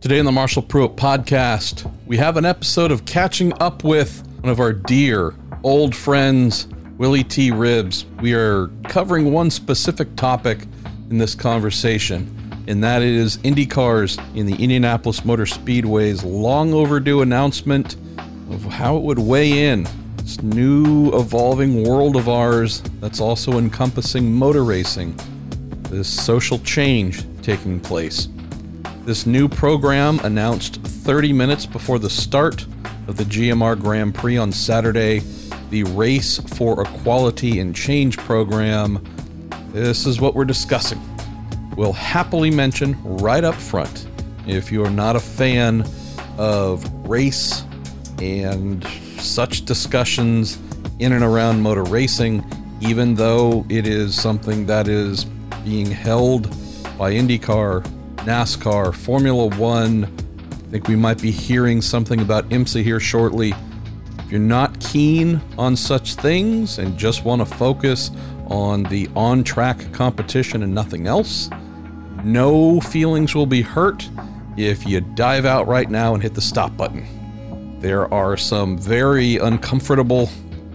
Today 0.00 0.18
on 0.18 0.24
the 0.24 0.32
Marshall 0.32 0.62
Pruett 0.62 0.96
podcast, 0.96 1.86
we 2.06 2.16
have 2.16 2.38
an 2.38 2.46
episode 2.46 2.90
of 2.90 3.04
catching 3.04 3.52
up 3.60 3.84
with 3.84 4.26
one 4.40 4.50
of 4.50 4.58
our 4.58 4.72
dear 4.72 5.34
old 5.62 5.94
friends, 5.94 6.66
Willie 6.96 7.22
T. 7.22 7.50
Ribbs. 7.50 8.06
We 8.22 8.32
are 8.32 8.68
covering 8.84 9.30
one 9.30 9.50
specific 9.50 10.16
topic 10.16 10.66
in 11.10 11.18
this 11.18 11.34
conversation, 11.34 12.34
and 12.66 12.82
that 12.82 13.02
is 13.02 13.36
IndyCars 13.38 14.18
in 14.34 14.46
the 14.46 14.54
Indianapolis 14.54 15.22
Motor 15.22 15.44
Speedway's 15.44 16.24
long 16.24 16.72
overdue 16.72 17.20
announcement 17.20 17.96
of 18.50 18.64
how 18.64 18.96
it 18.96 19.02
would 19.02 19.18
weigh 19.18 19.66
in 19.68 19.86
this 20.16 20.42
new 20.42 21.10
evolving 21.10 21.86
world 21.86 22.16
of 22.16 22.26
ours 22.26 22.80
that's 23.00 23.20
also 23.20 23.58
encompassing 23.58 24.32
motor 24.32 24.64
racing, 24.64 25.14
this 25.90 26.08
social 26.08 26.58
change 26.60 27.22
taking 27.42 27.78
place. 27.78 28.28
This 29.10 29.26
new 29.26 29.48
program 29.48 30.20
announced 30.20 30.76
30 30.82 31.32
minutes 31.32 31.66
before 31.66 31.98
the 31.98 32.08
start 32.08 32.64
of 33.08 33.16
the 33.16 33.24
GMR 33.24 33.76
Grand 33.76 34.14
Prix 34.14 34.36
on 34.36 34.52
Saturday, 34.52 35.20
the 35.70 35.82
Race 35.82 36.38
for 36.54 36.80
Equality 36.80 37.58
and 37.58 37.74
Change 37.74 38.18
program. 38.18 39.04
This 39.72 40.06
is 40.06 40.20
what 40.20 40.36
we're 40.36 40.44
discussing. 40.44 41.00
We'll 41.74 41.92
happily 41.92 42.52
mention 42.52 42.96
right 43.02 43.42
up 43.42 43.56
front 43.56 44.06
if 44.46 44.70
you 44.70 44.84
are 44.84 44.90
not 44.92 45.16
a 45.16 45.20
fan 45.20 45.84
of 46.38 46.88
race 47.04 47.64
and 48.22 48.86
such 49.18 49.64
discussions 49.64 50.56
in 51.00 51.12
and 51.12 51.24
around 51.24 51.60
motor 51.60 51.82
racing, 51.82 52.44
even 52.80 53.16
though 53.16 53.66
it 53.68 53.88
is 53.88 54.14
something 54.14 54.66
that 54.66 54.86
is 54.86 55.24
being 55.64 55.90
held 55.90 56.48
by 56.96 57.12
IndyCar, 57.12 57.84
NASCAR, 58.20 58.94
Formula 58.94 59.46
One. 59.56 60.04
I 60.04 60.70
think 60.70 60.88
we 60.88 60.96
might 60.96 61.20
be 61.22 61.30
hearing 61.30 61.80
something 61.80 62.20
about 62.20 62.48
IMSA 62.50 62.82
here 62.82 63.00
shortly. 63.00 63.54
If 64.18 64.30
you're 64.30 64.40
not 64.40 64.78
keen 64.78 65.40
on 65.56 65.74
such 65.74 66.14
things 66.14 66.78
and 66.78 66.98
just 66.98 67.24
want 67.24 67.40
to 67.40 67.46
focus 67.46 68.10
on 68.46 68.82
the 68.84 69.08
on 69.16 69.42
track 69.42 69.90
competition 69.92 70.62
and 70.62 70.74
nothing 70.74 71.06
else, 71.06 71.48
no 72.22 72.78
feelings 72.80 73.34
will 73.34 73.46
be 73.46 73.62
hurt 73.62 74.08
if 74.56 74.86
you 74.86 75.00
dive 75.00 75.46
out 75.46 75.66
right 75.66 75.88
now 75.88 76.12
and 76.12 76.22
hit 76.22 76.34
the 76.34 76.42
stop 76.42 76.76
button. 76.76 77.06
There 77.80 78.12
are 78.12 78.36
some 78.36 78.76
very 78.76 79.38
uncomfortable 79.38 80.28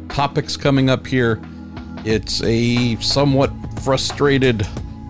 topics 0.09 0.57
coming 0.57 0.89
up 0.89 1.05
here. 1.05 1.39
It's 2.03 2.41
a 2.43 2.95
somewhat 2.97 3.51
frustrated 3.83 4.67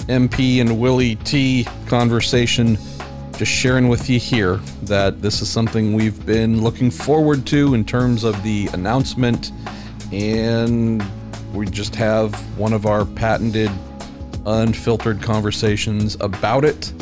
MP 0.08 0.62
and 0.62 0.80
Willie 0.80 1.16
T 1.16 1.68
conversation. 1.88 2.78
Just 3.38 3.52
sharing 3.52 3.90
with 3.90 4.10
you 4.10 4.20
here 4.20 4.58
that 4.84 5.22
this 5.22 5.42
is 5.42 5.50
something 5.50 5.94
we've 5.94 6.26
been 6.26 6.62
looking 6.62 6.90
forward 6.92 7.46
to 7.48 7.74
in 7.74 7.84
terms 7.84 8.24
of 8.24 8.42
the 8.44 8.68
announcement, 8.74 9.52
and 10.14 11.04
we 11.54 11.66
just 11.66 11.96
have 11.96 12.34
one 12.58 12.72
of 12.72 12.86
our 12.86 13.04
patented, 13.04 13.72
unfiltered 14.46 15.22
conversations 15.22 16.16
about 16.22 16.64
it. 16.64 16.94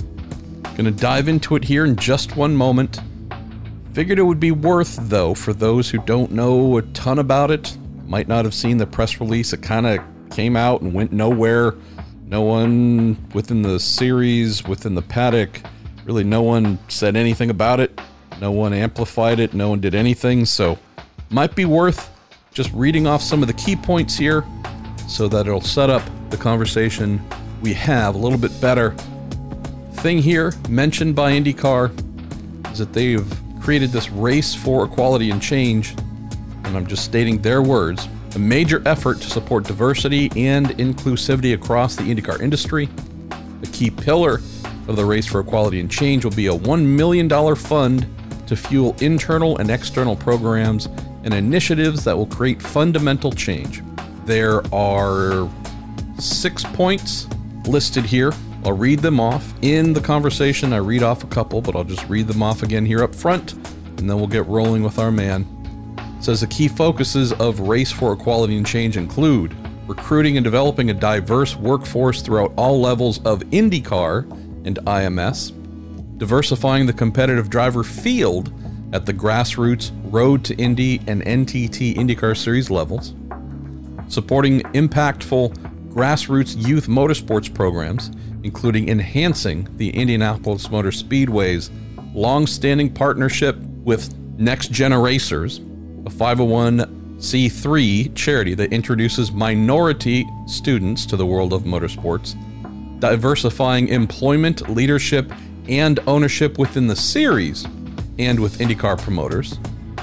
Gonna 0.75 0.89
dive 0.89 1.27
into 1.27 1.55
it 1.55 1.63
here 1.63 1.85
in 1.85 1.95
just 1.97 2.35
one 2.35 2.55
moment. 2.55 2.99
Figured 3.93 4.17
it 4.17 4.23
would 4.23 4.39
be 4.39 4.51
worth, 4.51 4.97
though, 5.09 5.35
for 5.35 5.53
those 5.53 5.89
who 5.89 5.99
don't 5.99 6.31
know 6.31 6.77
a 6.77 6.81
ton 6.93 7.19
about 7.19 7.51
it, 7.51 7.77
might 8.07 8.27
not 8.27 8.43
have 8.43 8.55
seen 8.55 8.77
the 8.77 8.87
press 8.87 9.19
release. 9.19 9.53
It 9.53 9.61
kind 9.61 9.85
of 9.85 9.99
came 10.31 10.55
out 10.55 10.81
and 10.81 10.93
went 10.93 11.11
nowhere. 11.11 11.75
No 12.33 12.41
one 12.41 13.15
within 13.35 13.61
the 13.61 13.79
series, 13.79 14.63
within 14.63 14.95
the 14.95 15.03
paddock, 15.03 15.61
really 16.03 16.23
no 16.23 16.41
one 16.41 16.79
said 16.87 17.15
anything 17.15 17.51
about 17.51 17.79
it. 17.79 18.01
No 18.41 18.49
one 18.49 18.73
amplified 18.73 19.39
it. 19.39 19.53
No 19.53 19.69
one 19.69 19.79
did 19.79 19.93
anything. 19.93 20.45
So, 20.45 20.79
might 21.29 21.55
be 21.55 21.65
worth 21.65 22.09
just 22.51 22.71
reading 22.73 23.05
off 23.05 23.21
some 23.21 23.43
of 23.43 23.47
the 23.47 23.53
key 23.53 23.75
points 23.75 24.17
here 24.17 24.43
so 25.07 25.27
that 25.27 25.45
it'll 25.45 25.61
set 25.61 25.91
up 25.91 26.01
the 26.31 26.37
conversation 26.37 27.23
we 27.61 27.71
have 27.73 28.15
a 28.15 28.17
little 28.17 28.39
bit 28.39 28.59
better. 28.59 28.95
Thing 29.97 30.17
here 30.17 30.53
mentioned 30.69 31.15
by 31.15 31.33
IndyCar 31.33 32.71
is 32.71 32.79
that 32.79 32.93
they've 32.93 33.31
created 33.61 33.91
this 33.91 34.09
race 34.09 34.55
for 34.55 34.85
equality 34.85 35.29
and 35.29 35.39
change, 35.39 35.91
and 36.63 36.75
I'm 36.75 36.87
just 36.87 37.05
stating 37.05 37.43
their 37.43 37.61
words, 37.61 38.09
a 38.35 38.39
major 38.39 38.81
effort 38.85 39.19
to 39.21 39.29
support 39.29 39.65
diversity 39.65 40.31
and 40.35 40.67
inclusivity 40.77 41.53
across 41.53 41.95
the 41.95 42.03
IndyCar 42.03 42.41
industry. 42.41 42.89
A 43.61 43.67
key 43.67 43.89
pillar 43.89 44.41
of 44.87 44.95
the 44.95 45.05
race 45.05 45.25
for 45.25 45.39
equality 45.39 45.79
and 45.79 45.89
change 45.89 46.23
will 46.23 46.31
be 46.31 46.47
a 46.47 46.53
$1 46.57 46.85
million 46.85 47.29
fund 47.55 48.07
to 48.47 48.55
fuel 48.55 48.95
internal 48.99 49.57
and 49.57 49.69
external 49.69 50.15
programs 50.15 50.87
and 51.23 51.33
initiatives 51.33 52.03
that 52.03 52.17
will 52.17 52.27
create 52.27 52.61
fundamental 52.61 53.31
change. 53.31 53.81
There 54.25 54.61
are 54.73 55.49
six 56.19 56.63
points 56.63 57.27
listed 57.65 58.05
here 58.05 58.33
I'll 58.65 58.71
read 58.71 58.99
them 58.99 59.19
off 59.19 59.53
in 59.61 59.91
the 59.91 59.99
conversation. 59.99 60.71
I 60.71 60.77
read 60.77 61.03
off 61.03 61.23
a 61.23 61.27
couple, 61.27 61.61
but 61.61 61.75
I'll 61.75 61.83
just 61.83 62.07
read 62.07 62.27
them 62.27 62.41
off 62.41 62.63
again 62.63 62.85
here 62.85 63.03
up 63.03 63.13
front, 63.13 63.53
and 63.97 64.09
then 64.09 64.15
we'll 64.15 64.27
get 64.27 64.47
rolling 64.47 64.83
with 64.83 64.99
our 64.99 65.11
man. 65.11 65.45
Says 66.23 66.39
the 66.39 66.47
key 66.47 66.69
focuses 66.69 67.33
of 67.33 67.59
Race 67.59 67.91
for 67.91 68.13
Equality 68.13 68.55
and 68.55 68.65
Change 68.65 68.95
include 68.95 69.53
recruiting 69.87 70.37
and 70.37 70.43
developing 70.45 70.89
a 70.89 70.93
diverse 70.93 71.57
workforce 71.57 72.21
throughout 72.21 72.53
all 72.55 72.79
levels 72.79 73.17
of 73.25 73.41
IndyCar 73.49 74.31
and 74.65 74.77
IMS, 74.85 75.51
diversifying 76.17 76.85
the 76.85 76.93
competitive 76.93 77.49
driver 77.49 77.83
field 77.83 78.53
at 78.93 79.05
the 79.05 79.13
grassroots 79.13 79.91
Road 80.13 80.45
to 80.45 80.55
Indy 80.55 81.01
and 81.07 81.25
NTT 81.25 81.95
IndyCar 81.95 82.37
Series 82.37 82.69
levels, 82.69 83.15
supporting 84.07 84.61
impactful 84.61 85.53
grassroots 85.89 86.55
youth 86.65 86.87
motorsports 86.87 87.53
programs, 87.53 88.11
including 88.43 88.87
enhancing 88.87 89.67
the 89.75 89.89
Indianapolis 89.89 90.71
Motor 90.71 90.93
Speedway's 90.93 91.69
long 92.13 92.47
standing 92.47 92.89
partnership 92.89 93.57
with 93.57 94.17
Next 94.39 94.71
Gen 94.71 94.93
Racers, 94.93 95.59
a 96.05 96.09
501c3 96.09 98.15
charity 98.15 98.53
that 98.55 98.73
introduces 98.73 99.31
minority 99.31 100.27
students 100.45 101.05
to 101.05 101.15
the 101.15 101.25
world 101.25 101.53
of 101.53 101.63
motorsports, 101.63 102.35
diversifying 102.99 103.87
employment, 103.87 104.69
leadership, 104.69 105.31
and 105.69 106.01
ownership 106.07 106.57
within 106.57 106.87
the 106.87 106.95
series 106.95 107.65
and 108.19 108.37
with 108.39 108.59
IndyCar 108.59 109.01
promoters, 109.01 109.57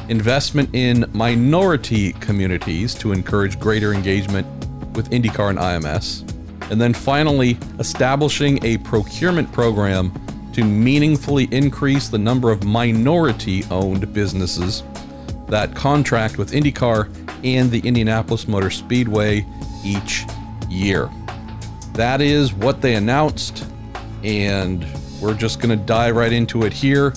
investment 0.09 0.75
in 0.75 1.05
minority 1.13 2.13
communities 2.15 2.95
to 2.95 3.13
encourage 3.13 3.61
greater 3.61 3.93
engagement 3.93 4.47
with 4.97 5.11
IndyCar 5.11 5.51
and 5.51 5.59
IMS, 5.59 6.23
and 6.71 6.81
then 6.81 6.95
finally, 6.95 7.59
establishing 7.79 8.59
a 8.65 8.79
procurement 8.79 9.53
program 9.53 10.11
to 10.53 10.65
meaningfully 10.65 11.47
increase 11.53 12.09
the 12.09 12.19
number 12.19 12.51
of 12.51 12.65
minority 12.65 13.65
owned 13.71 14.13
businesses 14.13 14.83
that 15.51 15.75
contract 15.75 16.39
with 16.39 16.53
IndyCar 16.53 17.15
and 17.45 17.71
the 17.71 17.81
Indianapolis 17.81 18.49
Motor 18.49 18.71
Speedway 18.71 19.45
each 19.85 20.25
year. 20.69 21.11
That 21.95 22.21
is 22.21 22.53
what 22.53 22.81
they 22.81 22.95
announced, 22.95 23.65
and 24.23 24.87
we're 25.21 25.35
just 25.35 25.61
going 25.61 25.77
to 25.77 25.85
dive 25.85 26.17
right 26.17 26.33
into 26.33 26.65
it 26.65 26.73
here. 26.73 27.11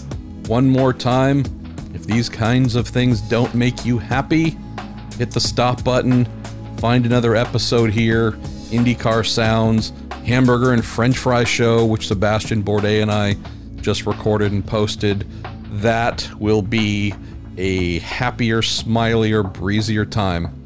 One 0.47 0.67
more 0.67 0.93
time. 0.93 1.45
If 1.93 2.05
these 2.05 2.27
kinds 2.27 2.75
of 2.75 2.87
things 2.87 3.21
don't 3.21 3.53
make 3.53 3.85
you 3.85 3.99
happy, 3.99 4.57
hit 5.17 5.31
the 5.31 5.39
stop 5.39 5.83
button, 5.83 6.25
find 6.77 7.05
another 7.05 7.35
episode 7.35 7.91
here 7.91 8.31
IndyCar 8.71 9.25
Sounds, 9.25 9.93
Hamburger 10.25 10.73
and 10.73 10.83
French 10.83 11.17
Fry 11.17 11.43
Show, 11.43 11.85
which 11.85 12.07
Sebastian 12.07 12.63
Bourdais 12.63 13.03
and 13.03 13.11
I 13.11 13.37
just 13.81 14.07
recorded 14.07 14.51
and 14.51 14.65
posted. 14.65 15.27
That 15.81 16.27
will 16.39 16.63
be 16.63 17.13
a 17.57 17.99
happier, 17.99 18.61
smilier, 18.61 19.51
breezier 19.51 20.05
time. 20.05 20.59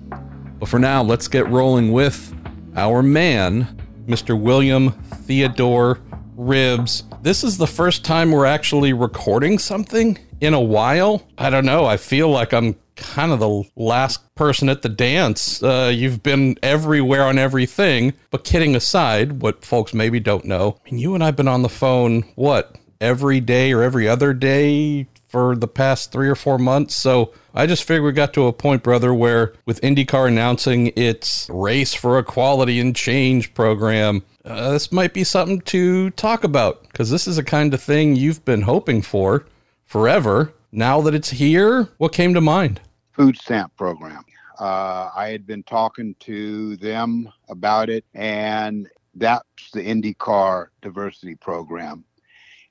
But 0.59 0.69
for 0.69 0.79
now, 0.79 1.03
let's 1.03 1.27
get 1.27 1.47
rolling 1.49 1.91
with 1.91 2.33
our 2.75 3.03
man, 3.03 3.81
Mr. 4.07 4.39
William 4.39 4.91
Theodore 4.91 5.99
Ribbs. 6.35 7.03
This 7.23 7.43
is 7.43 7.57
the 7.57 7.67
first 7.67 8.05
time 8.05 8.31
we're 8.31 8.45
actually 8.45 8.93
recording 8.93 9.59
something 9.59 10.17
in 10.41 10.53
a 10.53 10.61
while. 10.61 11.27
I 11.37 11.49
don't 11.49 11.65
know. 11.65 11.85
I 11.85 11.97
feel 11.97 12.29
like 12.29 12.53
I'm 12.53 12.75
kind 12.95 13.31
of 13.31 13.39
the 13.39 13.63
last 13.75 14.33
person 14.35 14.69
at 14.69 14.81
the 14.81 14.89
dance. 14.89 15.61
Uh, 15.61 15.91
you've 15.93 16.23
been 16.23 16.57
everywhere 16.63 17.23
on 17.23 17.37
everything. 17.37 18.13
But 18.31 18.43
kidding 18.43 18.75
aside, 18.75 19.41
what 19.41 19.63
folks 19.65 19.93
maybe 19.93 20.19
don't 20.19 20.45
know, 20.45 20.77
I 20.79 20.91
mean, 20.91 20.99
you 20.99 21.15
and 21.15 21.23
I've 21.23 21.35
been 21.35 21.47
on 21.47 21.61
the 21.61 21.69
phone, 21.69 22.23
what, 22.35 22.77
every 22.99 23.39
day 23.39 23.71
or 23.71 23.81
every 23.81 24.07
other 24.07 24.33
day 24.33 25.07
for 25.27 25.55
the 25.55 25.67
past 25.67 26.11
three 26.11 26.29
or 26.29 26.35
four 26.35 26.57
months. 26.57 26.95
So 26.95 27.33
I 27.53 27.65
just 27.65 27.83
figured 27.83 28.05
we 28.05 28.11
got 28.13 28.33
to 28.33 28.47
a 28.47 28.53
point, 28.53 28.81
brother, 28.81 29.13
where 29.13 29.53
with 29.65 29.81
IndyCar 29.81 30.27
announcing 30.27 30.87
its 30.95 31.49
race 31.49 31.93
for 31.93 32.17
equality 32.17 32.79
and 32.79 32.95
change 32.95 33.53
program, 33.53 34.23
uh, 34.45 34.71
this 34.71 34.91
might 34.91 35.13
be 35.13 35.23
something 35.23 35.61
to 35.61 36.09
talk 36.11 36.43
about 36.43 36.83
because 36.83 37.09
this 37.09 37.27
is 37.27 37.37
a 37.37 37.43
kind 37.43 37.73
of 37.73 37.81
thing 37.81 38.15
you've 38.15 38.45
been 38.45 38.61
hoping 38.61 39.01
for 39.01 39.45
forever. 39.83 40.53
Now 40.71 41.01
that 41.01 41.13
it's 41.13 41.31
here, 41.31 41.89
what 41.97 42.13
came 42.13 42.33
to 42.33 42.41
mind? 42.41 42.79
Food 43.11 43.37
stamp 43.37 43.75
program. 43.75 44.23
Uh, 44.59 45.09
I 45.15 45.29
had 45.29 45.45
been 45.45 45.63
talking 45.63 46.15
to 46.21 46.77
them 46.77 47.31
about 47.49 47.89
it, 47.89 48.05
and 48.13 48.87
that's 49.15 49.71
the 49.73 49.81
IndyCar 49.81 50.67
diversity 50.81 51.35
program. 51.35 52.03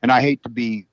And 0.03 0.11
I 0.11 0.21
hate 0.21 0.43
to 0.45 0.49
be 0.49 0.87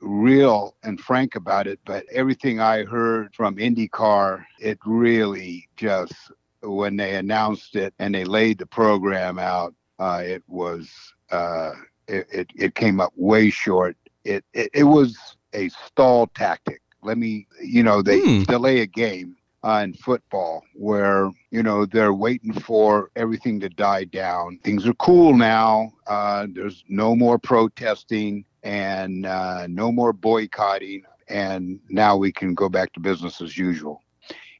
real 0.00 0.76
and 0.82 1.00
frank 1.00 1.34
about 1.34 1.66
it, 1.66 1.78
but 1.84 2.04
everything 2.12 2.60
I 2.60 2.84
heard 2.84 3.34
from 3.34 3.56
IndyCar, 3.56 4.44
it 4.58 4.78
really 4.84 5.68
just, 5.76 6.14
when 6.62 6.96
they 6.96 7.16
announced 7.16 7.76
it 7.76 7.94
and 7.98 8.14
they 8.14 8.24
laid 8.24 8.58
the 8.58 8.66
program 8.66 9.38
out, 9.38 9.74
uh, 9.98 10.22
it 10.24 10.42
was, 10.46 10.90
uh, 11.30 11.72
it, 12.08 12.26
it, 12.32 12.50
it, 12.56 12.74
came 12.74 13.00
up 13.00 13.12
way 13.16 13.50
short. 13.50 13.96
It, 14.24 14.44
it, 14.52 14.70
it 14.72 14.84
was 14.84 15.16
a 15.52 15.68
stall 15.68 16.26
tactic. 16.28 16.80
Let 17.02 17.18
me, 17.18 17.46
you 17.62 17.82
know, 17.82 18.02
they 18.02 18.20
hmm. 18.20 18.42
delay 18.44 18.80
a 18.80 18.86
game 18.86 19.36
uh, 19.62 19.82
in 19.84 19.94
football 19.94 20.62
where 20.74 21.30
you 21.50 21.62
know 21.62 21.84
they're 21.84 22.14
waiting 22.14 22.52
for 22.52 23.10
everything 23.16 23.60
to 23.60 23.68
die 23.68 24.04
down. 24.04 24.58
Things 24.64 24.86
are 24.86 24.94
cool 24.94 25.36
now. 25.36 25.92
Uh, 26.06 26.46
there's 26.50 26.82
no 26.88 27.14
more 27.14 27.38
protesting 27.38 28.44
and 28.62 29.26
uh, 29.26 29.66
no 29.68 29.90
more 29.92 30.12
boycotting, 30.12 31.02
and 31.28 31.80
now 31.88 32.16
we 32.16 32.32
can 32.32 32.54
go 32.54 32.68
back 32.68 32.92
to 32.94 33.00
business 33.00 33.40
as 33.40 33.56
usual. 33.56 34.02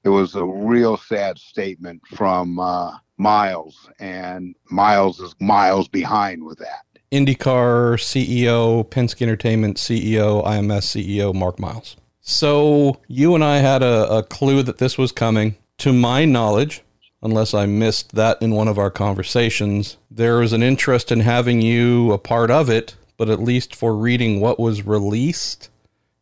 It 0.02 0.08
was 0.08 0.34
a 0.34 0.44
real 0.44 0.96
sad 0.96 1.38
statement 1.38 2.00
from 2.14 2.58
uh, 2.58 2.92
Miles, 3.18 3.88
and 3.98 4.54
Miles 4.70 5.20
is 5.20 5.34
miles 5.40 5.88
behind 5.88 6.42
with 6.42 6.58
that. 6.58 6.84
IndyCar 7.12 7.96
CEO, 7.98 8.88
Penske 8.88 9.22
Entertainment 9.22 9.76
CEO, 9.76 10.44
IMS 10.44 10.84
CEO, 10.86 11.34
Mark 11.34 11.58
Miles. 11.58 11.96
So 12.20 13.00
you 13.08 13.34
and 13.34 13.42
I 13.42 13.58
had 13.58 13.82
a, 13.82 14.18
a 14.18 14.22
clue 14.22 14.62
that 14.62 14.78
this 14.78 14.96
was 14.96 15.12
coming. 15.12 15.56
To 15.78 15.92
my 15.92 16.24
knowledge, 16.24 16.82
unless 17.22 17.54
I 17.54 17.66
missed 17.66 18.14
that 18.14 18.40
in 18.40 18.52
one 18.52 18.68
of 18.68 18.78
our 18.78 18.90
conversations, 18.90 19.96
there 20.10 20.38
was 20.38 20.52
an 20.52 20.62
interest 20.62 21.10
in 21.10 21.20
having 21.20 21.60
you 21.60 22.12
a 22.12 22.18
part 22.18 22.50
of 22.50 22.70
it, 22.70 22.94
but 23.20 23.28
at 23.28 23.38
least 23.38 23.76
for 23.76 23.94
reading 23.94 24.40
what 24.40 24.58
was 24.58 24.86
released, 24.86 25.68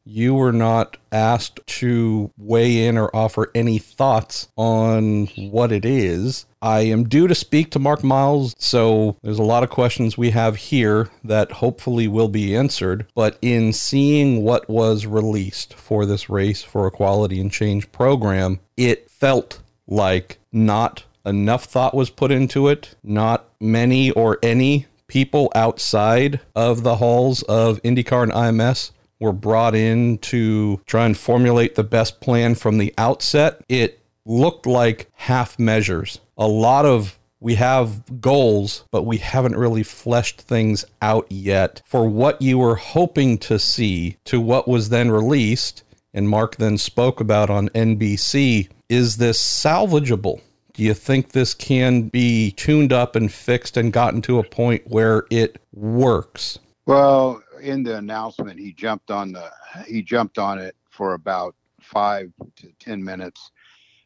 you 0.04 0.34
were 0.34 0.52
not 0.52 0.96
asked 1.12 1.60
to 1.64 2.28
weigh 2.36 2.84
in 2.88 2.98
or 2.98 3.14
offer 3.14 3.52
any 3.54 3.78
thoughts 3.78 4.48
on 4.56 5.26
what 5.36 5.70
it 5.70 5.84
is. 5.84 6.44
I 6.60 6.80
am 6.80 7.08
due 7.08 7.28
to 7.28 7.36
speak 7.36 7.70
to 7.70 7.78
Mark 7.78 8.02
Miles, 8.02 8.56
so 8.58 9.16
there's 9.22 9.38
a 9.38 9.44
lot 9.44 9.62
of 9.62 9.70
questions 9.70 10.18
we 10.18 10.30
have 10.30 10.56
here 10.56 11.08
that 11.22 11.52
hopefully 11.52 12.08
will 12.08 12.26
be 12.26 12.56
answered. 12.56 13.06
But 13.14 13.38
in 13.40 13.72
seeing 13.72 14.42
what 14.42 14.68
was 14.68 15.06
released 15.06 15.74
for 15.74 16.04
this 16.04 16.28
Race 16.28 16.64
for 16.64 16.88
Equality 16.88 17.40
and 17.40 17.52
Change 17.52 17.92
program, 17.92 18.58
it 18.76 19.08
felt 19.08 19.60
like 19.86 20.40
not 20.50 21.04
enough 21.24 21.66
thought 21.66 21.94
was 21.94 22.10
put 22.10 22.32
into 22.32 22.66
it, 22.66 22.96
not 23.04 23.44
many 23.60 24.10
or 24.10 24.40
any 24.42 24.86
people 25.08 25.50
outside 25.55 26.40
of 26.55 26.82
the 26.82 26.96
halls 26.96 27.43
of 27.43 27.82
IndyCar 27.82 28.22
and 28.22 28.32
IMS 28.32 28.93
were 29.20 29.32
brought 29.32 29.75
in 29.75 30.19
to 30.19 30.81
try 30.87 31.05
and 31.05 31.16
formulate 31.16 31.75
the 31.75 31.84
best 31.84 32.20
plan 32.20 32.55
from 32.55 32.78
the 32.78 32.94
outset, 32.96 33.64
it 33.69 34.00
looked 34.25 34.66
like 34.66 35.10
half 35.14 35.58
measures. 35.58 36.20
A 36.37 36.46
lot 36.46 36.84
of 36.84 37.19
we 37.40 37.55
have 37.55 38.20
goals, 38.20 38.84
but 38.90 39.05
we 39.05 39.19
haven't 39.19 39.56
really 39.56 39.84
fleshed 39.84 40.40
things 40.40 40.84
out 41.00 41.31
yet 41.31 41.82
for 41.84 42.08
what 42.08 42.43
you 42.43 42.58
were 42.58 42.75
hoping 42.75 43.38
to 43.38 43.58
see 43.58 44.16
to 44.25 44.40
what 44.40 44.66
was 44.66 44.88
then 44.88 45.11
released. 45.11 45.84
And 46.12 46.28
Mark 46.28 46.56
then 46.56 46.78
spoke 46.78 47.20
about 47.20 47.49
on 47.49 47.69
NBC. 47.70 48.69
Is 48.88 49.19
this 49.19 49.40
salvageable? 49.40 50.40
Do 50.78 50.84
you 50.84 50.94
think 50.94 51.32
this 51.32 51.54
can 51.54 52.02
be 52.02 52.52
tuned 52.52 52.92
up 52.92 53.16
and 53.16 53.32
fixed 53.32 53.76
and 53.76 53.92
gotten 53.92 54.22
to 54.22 54.38
a 54.38 54.44
point 54.44 54.86
where 54.86 55.25
it 55.28 55.60
works? 55.72 56.60
Well, 56.86 57.42
in 57.60 57.82
the 57.82 57.96
announcement, 57.96 58.60
he 58.60 58.75
jumped 58.75 59.10
on 59.10 59.32
the 59.32 59.50
he 59.88 60.02
jumped 60.02 60.38
on 60.38 60.60
it 60.60 60.76
for 60.88 61.14
about 61.14 61.56
five 61.80 62.32
to 62.58 62.69
ten 62.78 63.02
minutes. 63.02 63.50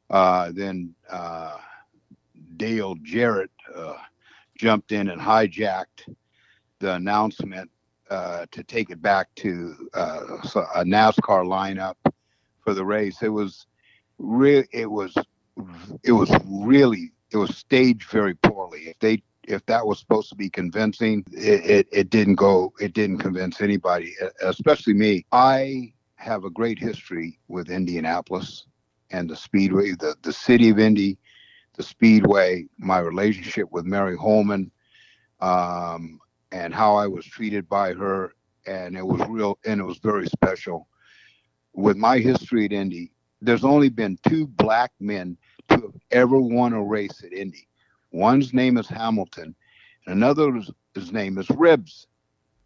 Uh, 0.09 0.51
then 0.55 0.95
uh, 1.11 1.59
Dale 2.57 2.95
Jarrett 3.03 3.51
uh, 3.77 3.99
jumped 4.57 4.93
in 4.93 5.11
and 5.11 5.21
hijacked 5.21 6.11
the 6.79 6.95
announcement 6.95 7.71
uh, 8.09 8.47
to 8.51 8.65
take 8.65 8.89
it 8.89 9.03
back 9.03 9.29
to 9.35 9.77
uh, 9.93 10.21
a 10.77 10.85
NASCAR 10.85 11.45
lineup 11.45 11.97
for 12.65 12.73
the 12.73 12.83
race. 12.83 13.21
It 13.21 13.29
was 13.29 13.67
really 14.17 14.69
it 14.73 14.91
was 14.91 15.15
it 16.03 16.13
was 16.13 16.31
really 16.47 17.13
it 17.31 17.37
was 17.37 17.57
staged 17.57 18.11
very 18.11 18.35
poorly. 18.35 18.81
If 18.83 18.99
they 18.99 19.23
if 19.45 19.65
that 19.67 19.87
was 19.87 19.99
supposed 19.99 20.29
to 20.29 20.37
be 20.37 20.49
convincing, 20.49 21.25
it, 21.33 21.69
it, 21.69 21.89
it 21.91 22.11
didn't 22.11 22.37
go, 22.37 22.73
it 22.81 22.93
didn't 22.93 23.19
convince 23.19 23.61
anybody, 23.61 24.15
especially 24.41 24.95
me. 24.95 25.27
I 25.33 25.93
have 26.15 26.45
a 26.45 26.51
great 26.51 26.79
history 26.79 27.41
with 27.49 27.69
Indianapolis 27.69 28.67
and 29.11 29.29
the 29.29 29.37
Speedway, 29.37 29.93
the, 29.93 30.15
the 30.23 30.33
city 30.33 30.71
of 30.71 30.79
Indy, 30.79 31.19
the 31.77 31.83
Speedway, 31.83 32.67
my 32.79 32.99
relationship 33.01 33.71
with 33.73 33.85
Mari 33.85 34.17
Hulman, 34.17 34.71
um, 35.41 36.21
and 36.53 36.73
how 36.73 36.95
I 36.95 37.09
was 37.09 37.27
treated 37.27 37.69
by 37.69 37.93
her. 37.95 38.35
And 38.67 38.97
it 38.97 39.05
was 39.05 39.21
real, 39.29 39.59
and 39.67 39.81
it 39.81 39.85
was 39.85 39.99
very 39.99 40.29
special. 40.29 40.87
With 41.73 41.97
my 41.97 42.19
history 42.19 42.65
at 42.65 42.73
Indy, 42.73 43.11
there's 43.43 43.65
only 43.65 43.89
been 43.89 44.19
two 44.27 44.47
black 44.47 44.93
men 45.01 45.37
to 45.69 45.75
have 45.75 45.97
ever 46.13 46.41
won 46.41 46.73
a 46.73 46.83
race 46.83 47.23
at 47.25 47.33
Indy. 47.33 47.69
One's 48.13 48.55
name 48.55 48.79
is 48.79 48.87
Hamilton, 48.89 49.55
and 50.07 50.17
another's 50.17 50.71
his 50.95 51.13
name 51.13 51.39
is 51.39 51.47
Ribbs. 51.49 52.07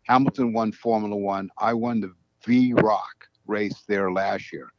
Hamilton 0.03 0.53
won 0.53 0.73
Formula 0.73 1.17
One. 1.17 1.51
I 1.59 1.73
won 1.73 2.01
the 2.01 2.13
VROC 2.45 2.99
race 3.47 3.85
there 3.89 4.13
last 4.13 4.53
year. 4.53 4.71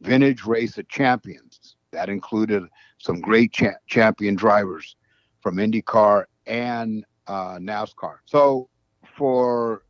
Vintage 0.00 0.44
race 0.44 0.76
of 0.76 0.88
champions. 0.88 1.76
That 1.92 2.08
included 2.08 2.64
some 2.98 3.20
great 3.20 3.52
cha- 3.52 3.78
champion 3.86 4.34
drivers 4.34 4.96
from 5.40 5.56
IndyCar 5.56 6.24
and 6.46 7.04
uh, 7.28 7.56
NASCAR. 7.58 8.16
So 8.24 8.68
for 9.16 9.84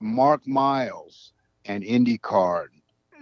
Mark 0.00 0.46
Miles 0.46 1.32
and 1.66 1.84
IndyCar 1.84 2.66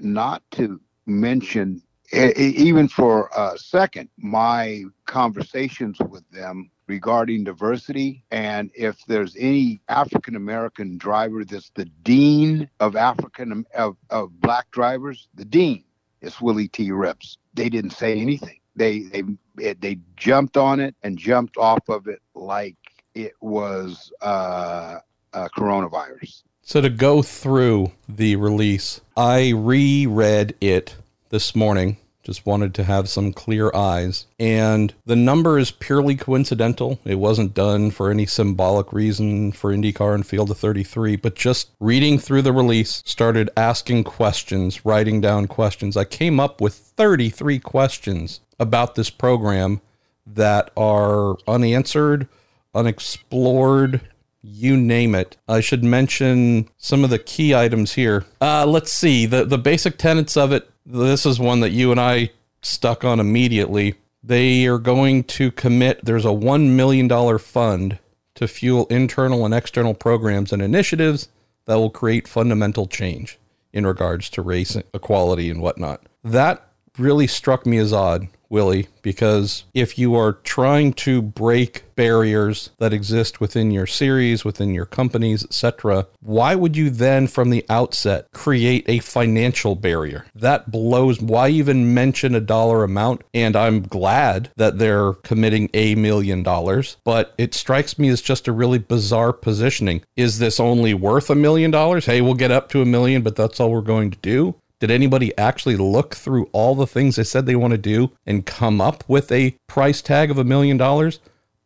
not 0.01 0.43
to 0.53 0.81
mention 1.07 1.83
even 2.13 2.89
for 2.89 3.31
a 3.37 3.59
second, 3.59 4.09
my 4.17 4.85
conversations 5.07 5.99
with 6.09 6.29
them 6.31 6.71
regarding 6.87 7.45
diversity 7.45 8.25
and 8.31 8.71
if 8.75 9.05
there's 9.07 9.37
any 9.39 9.81
African 9.89 10.37
American 10.37 10.97
driver 10.97 11.45
that's 11.45 11.71
the 11.75 11.85
dean 12.03 12.69
of 12.81 12.97
African 12.97 13.67
of, 13.75 13.97
of 14.09 14.41
black 14.41 14.71
drivers, 14.71 15.29
the 15.35 15.45
dean 15.45 15.85
is 16.23 16.41
Willie 16.41 16.69
T. 16.69 16.91
Ribbs. 16.91 17.37
They 17.55 17.69
didn't 17.69 17.91
say 17.91 18.19
anything. 18.19 18.59
They 18.75 19.01
they 19.01 19.75
they 19.75 19.99
jumped 20.17 20.57
on 20.57 20.81
it 20.81 20.95
and 21.03 21.19
jumped 21.19 21.57
off 21.57 21.89
of 21.89 22.07
it 22.07 22.21
like 22.35 22.77
it 23.15 23.35
was 23.41 24.13
uh, 24.23 24.99
uh, 25.33 25.49
coronavirus. 25.57 26.43
So 26.63 26.81
to 26.81 26.91
go 26.91 27.23
through 27.23 27.93
the 28.09 28.37
release, 28.37 29.01
I 29.17 29.51
reread 29.51 30.55
it 30.61 30.97
this 31.31 31.55
morning. 31.55 31.99
Just 32.23 32.45
wanted 32.45 32.75
to 32.75 32.85
have 32.85 33.09
some 33.09 33.33
clear 33.33 33.75
eyes. 33.75 34.27
And 34.39 34.93
the 35.07 35.17
number 35.17 35.59
is 35.59 35.71
purely 35.71 36.15
coincidental. 36.15 37.01
It 37.05 37.15
wasn't 37.15 37.55
done 37.55 37.91
for 37.91 38.11
any 38.11 38.27
symbolic 38.27 38.93
reason 38.93 39.53
for 39.53 39.73
IndyCar 39.73 40.15
and 40.15 40.27
Field 40.27 40.51
of 40.51 40.59
33, 40.59 41.17
but 41.17 41.35
just 41.35 41.71
reading 41.81 42.19
through 42.19 42.43
the 42.43 42.53
release, 42.53 43.03
started 43.07 43.49
asking 43.57 44.05
questions, 44.05 44.85
writing 44.85 45.21
down 45.21 45.47
questions. 45.47 45.97
I 45.97 46.05
came 46.05 46.39
up 46.39 46.61
with 46.61 46.75
33 46.75 47.61
questions 47.61 48.41
about 48.59 48.95
this 48.95 49.09
program 49.09 49.81
that 50.27 50.71
are 50.77 51.37
unanswered, 51.47 52.29
unexplored, 52.75 54.03
you 54.43 54.77
name 54.77 55.15
it. 55.15 55.37
I 55.49 55.61
should 55.61 55.83
mention 55.83 56.69
some 56.77 57.05
of 57.05 57.11
the 57.11 57.19
key 57.19 57.55
items 57.55 57.95
here. 57.95 58.25
Uh, 58.41 58.67
let's 58.67 58.93
see 58.93 59.27
the 59.27 59.45
the 59.45 59.59
basic 59.59 59.99
tenets 59.99 60.37
of 60.37 60.53
it. 60.53 60.71
This 60.91 61.27
is 61.27 61.39
one 61.39 61.61
that 61.61 61.73
you 61.73 61.91
and 61.91 62.01
I 62.01 62.31
stuck 62.63 63.05
on 63.05 63.21
immediately. 63.21 63.97
They 64.23 64.67
are 64.67 64.79
going 64.79 65.25
to 65.25 65.51
commit. 65.51 66.03
There's 66.03 66.25
a 66.25 66.33
one 66.33 66.77
million 66.77 67.07
dollar 67.07 67.39
fund 67.39 67.99
to 68.37 68.49
fuel 68.49 68.87
internal 68.87 69.45
and 69.45 69.53
external 69.53 69.93
programs 69.93 70.51
and 70.51 70.63
initiatives 70.63 71.29
that 71.67 71.75
will 71.75 71.91
create 71.91 72.27
fundamental 72.27 72.87
change 72.87 73.39
in 73.71 73.87
regards 73.87 74.31
to 74.31 74.41
race 74.41 74.77
equality 74.95 75.51
and 75.51 75.61
whatnot. 75.61 76.01
That 76.25 76.67
really 76.97 77.27
struck 77.27 77.67
me 77.67 77.77
as 77.77 77.93
odd 77.93 78.29
Willie, 78.51 78.89
because 79.03 79.65
if 79.75 79.99
you 79.99 80.15
are 80.15 80.33
trying 80.33 80.93
to 80.95 81.21
break 81.21 81.85
barriers 81.97 82.71
that 82.79 82.93
exist 82.93 83.41
within 83.41 83.71
your 83.71 83.87
series, 83.87 84.45
within 84.45 84.73
your 84.73 84.87
companies, 84.87 85.45
etc., 85.45 86.07
why 86.21 86.55
would 86.55 86.77
you 86.77 86.91
then 86.91 87.27
from 87.27 87.51
the 87.51 87.65
outset 87.69 88.29
create 88.33 88.85
a 88.89 89.01
financial 89.01 89.75
barrier? 89.75 90.25
That 90.35 90.71
blows 90.71 91.21
why 91.21 91.49
even 91.49 91.93
mention 91.93 92.35
a 92.35 92.41
dollar 92.41 92.85
amount? 92.85 93.23
And 93.35 93.57
I'm 93.57 93.83
glad 93.83 94.51
that 94.57 94.79
they're 94.79 95.13
committing 95.13 95.69
a 95.75 95.95
million 95.95 96.43
dollars, 96.43 96.97
but 97.05 97.35
it 97.37 97.55
strikes 97.55 97.99
me 97.99 98.09
as 98.09 98.23
just 98.23 98.49
a 98.49 98.53
really 98.53 98.79
bizarre 98.79 99.33
positioning. 99.33 100.03
Is 100.17 100.39
this 100.39 100.59
only 100.59 100.95
worth 100.95 101.29
a 101.31 101.35
million 101.35 101.71
dollars? 101.71 102.07
Hey, 102.07 102.21
we'll 102.21 102.35
get 102.35 102.51
up 102.51 102.69
to 102.71 102.83
a 102.83 102.87
million, 102.87 103.23
but 103.23 103.37
that's 103.37 103.61
all 103.61 103.71
we're 103.71 103.81
going 103.83 104.11
to 104.11 104.19
do. 104.19 104.55
Did 104.81 104.91
anybody 104.93 105.37
actually 105.37 105.77
look 105.77 106.15
through 106.15 106.49
all 106.53 106.77
the 106.77 106.87
things 106.87 107.17
they 107.17 107.25
said 107.25 107.47
they 107.47 107.57
want 107.57 107.73
to 107.73 107.79
do 107.79 108.13
and 108.25 108.47
come 108.47 108.81
up 108.81 109.03
with 109.09 109.33
a 109.33 109.57
price 109.67 110.01
tag 110.01 110.31
of 110.31 110.39
a 110.39 110.45
million 110.45 110.77
dollars? 110.77 111.19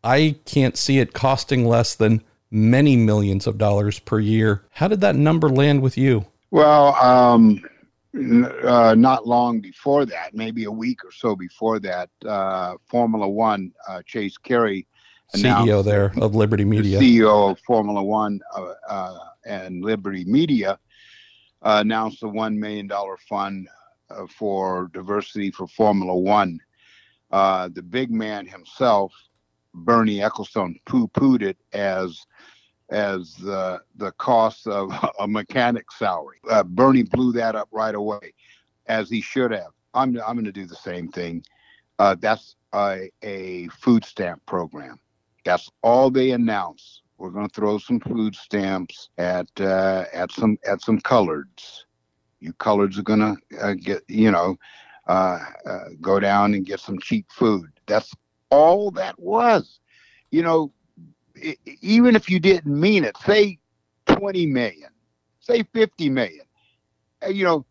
I 0.03 0.37
can't 0.47 0.77
see 0.79 0.99
it 0.99 1.13
costing 1.13 1.67
less 1.67 1.95
than 1.95 2.23
many 2.51 2.97
millions 2.97 3.47
of 3.47 3.59
dollars 3.59 3.99
per 3.99 4.19
year. 4.19 4.63
How 4.71 4.89
did 4.89 5.03
that 5.03 5.15
number 5.15 5.51
land 5.51 5.83
with 5.83 5.99
you? 5.99 6.25
Well, 6.51 6.95
um, 6.97 7.63
uh, 8.65 8.95
not 8.97 9.27
long 9.27 9.61
before 9.61 10.07
that, 10.07 10.35
maybe 10.35 10.65
a 10.65 10.71
week 10.71 11.05
or 11.05 11.13
so 11.13 11.37
before 11.37 11.79
that, 11.81 12.09
uh, 12.27 12.75
Formula 12.87 13.29
One, 13.29 13.73
uh, 13.89 14.03
Chase 14.07 14.39
Carey, 14.39 14.87
CEO 15.35 15.83
there 15.83 16.13
of 16.21 16.35
Liberty 16.35 16.65
Media, 16.65 16.99
CEO 16.99 17.53
of 17.53 17.59
Formula 17.61 18.03
One 18.03 18.41
uh, 18.55 18.75
uh, 18.87 19.19
and 19.47 19.83
Liberty 19.83 20.27
Media, 20.27 20.79
uh, 21.63 21.79
announced 21.81 22.23
a 22.23 22.27
$1 22.27 22.57
million 22.57 22.91
fund 23.29 23.69
uh, 24.11 24.27
for 24.27 24.91
diversity 24.93 25.51
for 25.51 25.67
Formula 25.67 26.15
One. 26.15 26.59
Uh, 27.31 27.69
the 27.73 27.83
big 27.83 28.11
man 28.11 28.47
himself, 28.47 29.13
Bernie 29.75 30.19
Ecclestone, 30.19 30.77
poo 30.85 31.09
pooed 31.09 31.43
it 31.43 31.57
as 31.73 32.27
as 32.91 33.33
the 33.37 33.81
the 33.97 34.13
cost 34.13 34.67
of 34.67 34.93
a 35.19 35.27
mechanic's 35.27 35.99
salary. 35.99 36.37
Uh, 36.51 36.63
Bernie 36.63 37.05
blew 37.05 37.33
that 37.33 37.57
up 37.57 37.69
right 37.73 37.95
away, 37.95 38.35
as 38.87 39.09
he 39.09 39.23
should 39.23 39.51
have. 39.51 39.73
I'm 39.95 40.21
I'm 40.21 40.35
going 40.35 40.45
to 40.45 40.53
do 40.53 40.67
the 40.67 40.77
same 40.77 41.09
thing. 41.09 41.43
Uh, 41.99 42.17
that's 42.19 42.57
a, 42.75 43.11
a 43.23 43.69
food 43.69 44.05
stamp 44.05 44.45
program. 44.47 44.99
That's 45.45 45.71
all 45.83 46.11
they 46.11 46.33
announced 46.33 47.02
we're 47.23 47.31
going 47.31 47.49
to 47.49 47.55
throw 47.55 47.79
some 47.79 48.01
food 48.01 48.35
stamps 48.35 49.09
at 49.17 49.49
uh, 49.61 50.05
at 50.13 50.33
some 50.33 50.59
at 50.67 50.83
some 50.83 50.99
coloreds. 51.01 51.85
You 52.41 52.53
coloreds 52.55 52.99
are 52.99 53.03
going 53.03 53.21
to 53.21 53.65
uh, 53.65 53.75
get 53.75 54.03
you 54.09 54.33
know 54.33 54.57
uh, 55.07 55.39
uh, 55.65 55.85
go 56.01 56.19
down 56.19 56.53
and 56.55 56.67
get 56.67 56.81
some 56.81 56.99
cheap 56.99 57.27
food. 57.31 57.71
That's 57.87 58.13
all 58.51 58.91
that 58.93 59.17
was. 59.21 59.79
You 60.33 60.43
know, 60.43 60.73
it, 61.37 61.59
even 61.81 62.17
if 62.17 62.29
you 62.29 62.41
didn't 62.41 62.79
mean 62.79 63.05
it, 63.05 63.17
say 63.19 63.61
twenty 64.07 64.47
million, 64.47 64.91
say 65.39 65.63
fifty 65.73 66.11
million. 66.11 66.45
Uh, 67.25 67.29
you 67.29 67.45
know, 67.45 67.65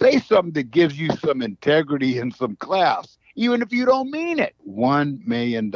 say 0.00 0.18
something 0.18 0.54
that 0.54 0.70
gives 0.70 0.98
you 0.98 1.10
some 1.16 1.42
integrity 1.42 2.16
and 2.16 2.34
some 2.34 2.56
class 2.56 3.18
even 3.34 3.62
if 3.62 3.72
you 3.72 3.84
don't 3.84 4.10
mean 4.10 4.38
it. 4.38 4.54
$1 4.68 5.26
million. 5.26 5.72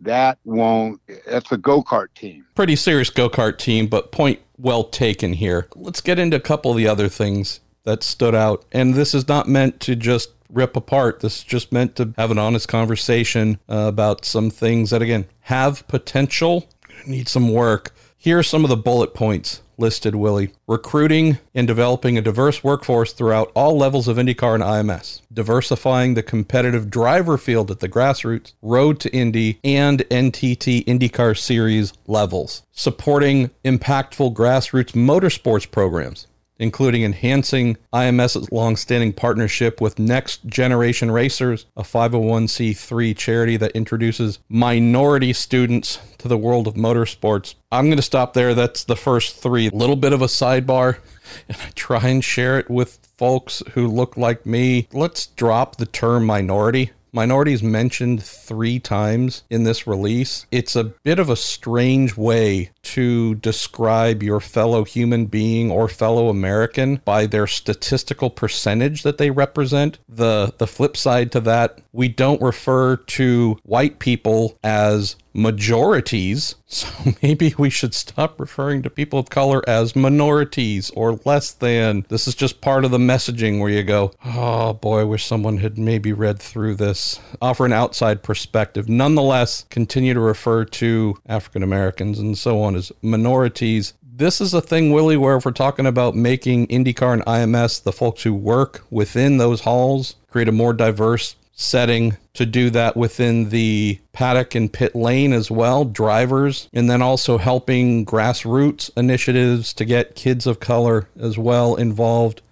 That 0.00 0.38
won't, 0.44 1.00
that's 1.26 1.50
a 1.52 1.56
go 1.56 1.82
kart 1.82 2.08
team. 2.14 2.46
Pretty 2.54 2.76
serious 2.76 3.10
go 3.10 3.28
kart 3.28 3.58
team, 3.58 3.86
but 3.86 4.12
point 4.12 4.40
well 4.56 4.84
taken 4.84 5.34
here. 5.34 5.68
Let's 5.74 6.00
get 6.00 6.18
into 6.18 6.36
a 6.36 6.40
couple 6.40 6.70
of 6.70 6.76
the 6.76 6.88
other 6.88 7.08
things 7.08 7.60
that 7.84 8.02
stood 8.02 8.34
out. 8.34 8.64
And 8.72 8.94
this 8.94 9.14
is 9.14 9.28
not 9.28 9.48
meant 9.48 9.80
to 9.80 9.96
just 9.96 10.30
rip 10.50 10.76
apart. 10.76 11.20
This 11.20 11.38
is 11.38 11.44
just 11.44 11.72
meant 11.72 11.96
to 11.96 12.14
have 12.16 12.30
an 12.30 12.38
honest 12.38 12.68
conversation 12.68 13.58
uh, 13.68 13.86
about 13.88 14.24
some 14.24 14.50
things 14.50 14.90
that, 14.90 15.02
again, 15.02 15.26
have 15.42 15.86
potential, 15.88 16.68
need 17.06 17.28
some 17.28 17.52
work. 17.52 17.94
Here 18.16 18.38
are 18.38 18.44
some 18.44 18.64
of 18.64 18.70
the 18.70 18.76
bullet 18.76 19.12
points 19.12 19.60
listed, 19.78 20.14
Willie. 20.14 20.52
Recruiting 20.66 21.38
and 21.54 21.66
developing 21.66 22.18
a 22.18 22.22
diverse 22.22 22.62
workforce 22.64 23.12
throughout 23.12 23.52
all 23.54 23.76
levels 23.76 24.08
of 24.08 24.16
IndyCar 24.16 24.54
and 24.54 24.62
IMS. 24.62 25.20
Diversifying 25.32 26.14
the 26.14 26.22
competitive 26.22 26.90
driver 26.90 27.38
field 27.38 27.70
at 27.70 27.80
the 27.80 27.88
grassroots, 27.88 28.52
road 28.62 29.00
to 29.00 29.14
Indy, 29.14 29.60
and 29.64 30.00
NTT 30.10 30.84
IndyCar 30.84 31.38
Series 31.38 31.92
levels. 32.06 32.62
Supporting 32.72 33.50
impactful 33.64 34.34
grassroots 34.34 34.92
motorsports 34.92 35.70
programs 35.70 36.26
including 36.58 37.02
enhancing 37.02 37.76
IMS's 37.92 38.50
long-standing 38.50 39.12
partnership 39.12 39.80
with 39.80 39.98
Next 39.98 40.46
Generation 40.46 41.10
Racers, 41.10 41.66
a 41.76 41.82
501c3 41.82 43.16
charity 43.16 43.56
that 43.56 43.72
introduces 43.72 44.38
minority 44.48 45.32
students 45.32 45.98
to 46.18 46.28
the 46.28 46.38
world 46.38 46.66
of 46.66 46.74
motorsports. 46.74 47.54
I'm 47.72 47.86
going 47.86 47.96
to 47.96 48.02
stop 48.02 48.34
there. 48.34 48.54
That's 48.54 48.84
the 48.84 48.96
first 48.96 49.36
three. 49.36 49.68
A 49.68 49.74
little 49.74 49.96
bit 49.96 50.12
of 50.12 50.22
a 50.22 50.26
sidebar, 50.26 50.98
and 51.48 51.58
I 51.58 51.70
try 51.74 52.08
and 52.08 52.22
share 52.22 52.58
it 52.58 52.70
with 52.70 52.98
folks 53.16 53.62
who 53.72 53.86
look 53.88 54.16
like 54.16 54.46
me. 54.46 54.88
Let's 54.92 55.26
drop 55.26 55.76
the 55.76 55.86
term 55.86 56.24
minority 56.24 56.92
minorities 57.14 57.62
mentioned 57.62 58.20
three 58.22 58.80
times 58.80 59.44
in 59.48 59.62
this 59.62 59.86
release. 59.86 60.46
It's 60.50 60.74
a 60.74 60.84
bit 60.84 61.20
of 61.20 61.30
a 61.30 61.36
strange 61.36 62.16
way 62.16 62.70
to 62.84 63.34
describe 63.36 64.22
your 64.22 64.40
fellow 64.40 64.84
human 64.84 65.26
being 65.26 65.70
or 65.70 65.88
fellow 65.88 66.28
American 66.28 67.00
by 67.04 67.26
their 67.26 67.46
statistical 67.46 68.30
percentage 68.30 69.02
that 69.02 69.18
they 69.18 69.30
represent. 69.30 69.98
The 70.08 70.54
the 70.58 70.66
flip 70.66 70.96
side 70.96 71.32
to 71.32 71.40
that, 71.40 71.80
we 71.92 72.08
don't 72.08 72.40
refer 72.40 72.96
to 72.96 73.58
white 73.64 73.98
people 73.98 74.58
as 74.62 75.16
majorities. 75.34 76.54
So 76.74 76.88
maybe 77.22 77.54
we 77.56 77.70
should 77.70 77.94
stop 77.94 78.40
referring 78.40 78.82
to 78.82 78.90
people 78.90 79.20
of 79.20 79.30
color 79.30 79.62
as 79.68 79.94
minorities 79.94 80.90
or 80.90 81.20
less 81.24 81.52
than. 81.52 82.04
This 82.08 82.26
is 82.26 82.34
just 82.34 82.60
part 82.60 82.84
of 82.84 82.90
the 82.90 82.98
messaging 82.98 83.60
where 83.60 83.70
you 83.70 83.84
go, 83.84 84.10
oh 84.24 84.72
boy, 84.72 85.02
I 85.02 85.04
wish 85.04 85.24
someone 85.24 85.58
had 85.58 85.78
maybe 85.78 86.12
read 86.12 86.40
through 86.40 86.74
this. 86.74 87.20
Offer 87.40 87.66
an 87.66 87.72
outside 87.72 88.24
perspective. 88.24 88.88
Nonetheless, 88.88 89.66
continue 89.70 90.14
to 90.14 90.20
refer 90.20 90.64
to 90.64 91.16
African 91.26 91.62
Americans 91.62 92.18
and 92.18 92.36
so 92.36 92.60
on 92.60 92.73
as 92.74 92.92
minorities. 93.02 93.94
This 94.02 94.40
is 94.40 94.54
a 94.54 94.60
thing, 94.60 94.92
Willie, 94.92 95.16
where 95.16 95.36
if 95.36 95.44
we're 95.44 95.52
talking 95.52 95.86
about 95.86 96.14
making 96.14 96.68
IndyCar 96.68 97.12
and 97.14 97.24
IMS, 97.24 97.82
the 97.82 97.92
folks 97.92 98.22
who 98.22 98.34
work 98.34 98.84
within 98.90 99.38
those 99.38 99.62
halls, 99.62 100.16
create 100.28 100.48
a 100.48 100.52
more 100.52 100.72
diverse 100.72 101.36
setting 101.52 102.16
to 102.32 102.44
do 102.44 102.68
that 102.70 102.96
within 102.96 103.50
the 103.50 103.98
paddock 104.12 104.54
and 104.54 104.72
pit 104.72 104.94
lane 104.94 105.32
as 105.32 105.50
well, 105.50 105.84
drivers, 105.84 106.68
and 106.72 106.90
then 106.90 107.00
also 107.00 107.38
helping 107.38 108.04
grassroots 108.04 108.90
initiatives 108.96 109.72
to 109.72 109.84
get 109.84 110.16
kids 110.16 110.46
of 110.46 110.60
color 110.60 111.08
as 111.18 111.38
well 111.38 111.76
involved. 111.76 112.42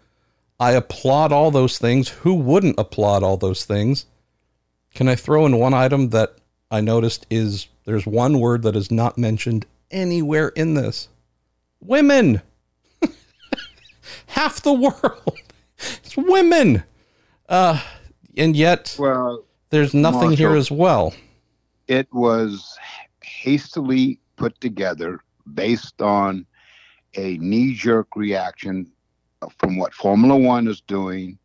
I 0.60 0.72
applaud 0.72 1.32
all 1.32 1.50
those 1.50 1.78
things. 1.78 2.08
Who 2.08 2.34
wouldn't 2.34 2.78
applaud 2.78 3.24
all 3.24 3.36
those 3.36 3.64
things? 3.64 4.06
Can 4.94 5.08
I 5.08 5.16
throw 5.16 5.44
in 5.46 5.58
one 5.58 5.74
item 5.74 6.10
that 6.10 6.36
I 6.70 6.80
noticed 6.80 7.26
is 7.28 7.66
there's 7.84 8.06
one 8.06 8.38
word 8.38 8.62
that 8.62 8.76
is 8.76 8.90
not 8.90 9.18
mentioned 9.18 9.66
anywhere 9.92 10.48
in 10.48 10.74
this? 10.74 11.08
Women. 11.80 12.42
Half 14.26 14.62
the 14.62 14.72
world. 14.72 15.38
It's 16.04 16.16
women. 16.16 16.84
Uh 17.48 17.82
and 18.36 18.54
yet 18.54 18.94
well, 19.00 19.44
there's 19.70 19.94
nothing 19.94 20.28
Marshall, 20.28 20.36
here 20.36 20.54
as 20.54 20.70
well. 20.70 21.12
It 21.88 22.06
was 22.12 22.78
hastily 23.20 24.20
put 24.36 24.60
together 24.60 25.18
based 25.54 26.00
on 26.00 26.46
a 27.16 27.36
knee 27.38 27.74
jerk 27.74 28.14
reaction 28.14 28.92
from 29.58 29.76
what 29.76 29.92
Formula 29.92 30.36
One 30.36 30.68
is 30.68 30.80
doing 30.82 31.36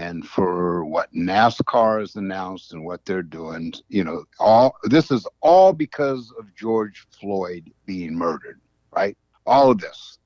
and 0.00 0.26
for 0.26 0.84
what 0.86 1.12
NASCAR 1.12 2.00
has 2.00 2.16
announced 2.16 2.72
and 2.72 2.84
what 2.84 3.04
they're 3.04 3.22
doing. 3.22 3.74
You 3.88 4.04
know, 4.04 4.24
all 4.38 4.74
this 4.84 5.10
is 5.10 5.26
all 5.40 5.74
because 5.74 6.32
of 6.38 6.54
George 6.54 7.06
Floyd 7.20 7.70
being 7.84 8.14
murdered, 8.14 8.60
right? 8.92 9.16
All 9.44 9.70
of 9.70 9.78
this 9.78 10.18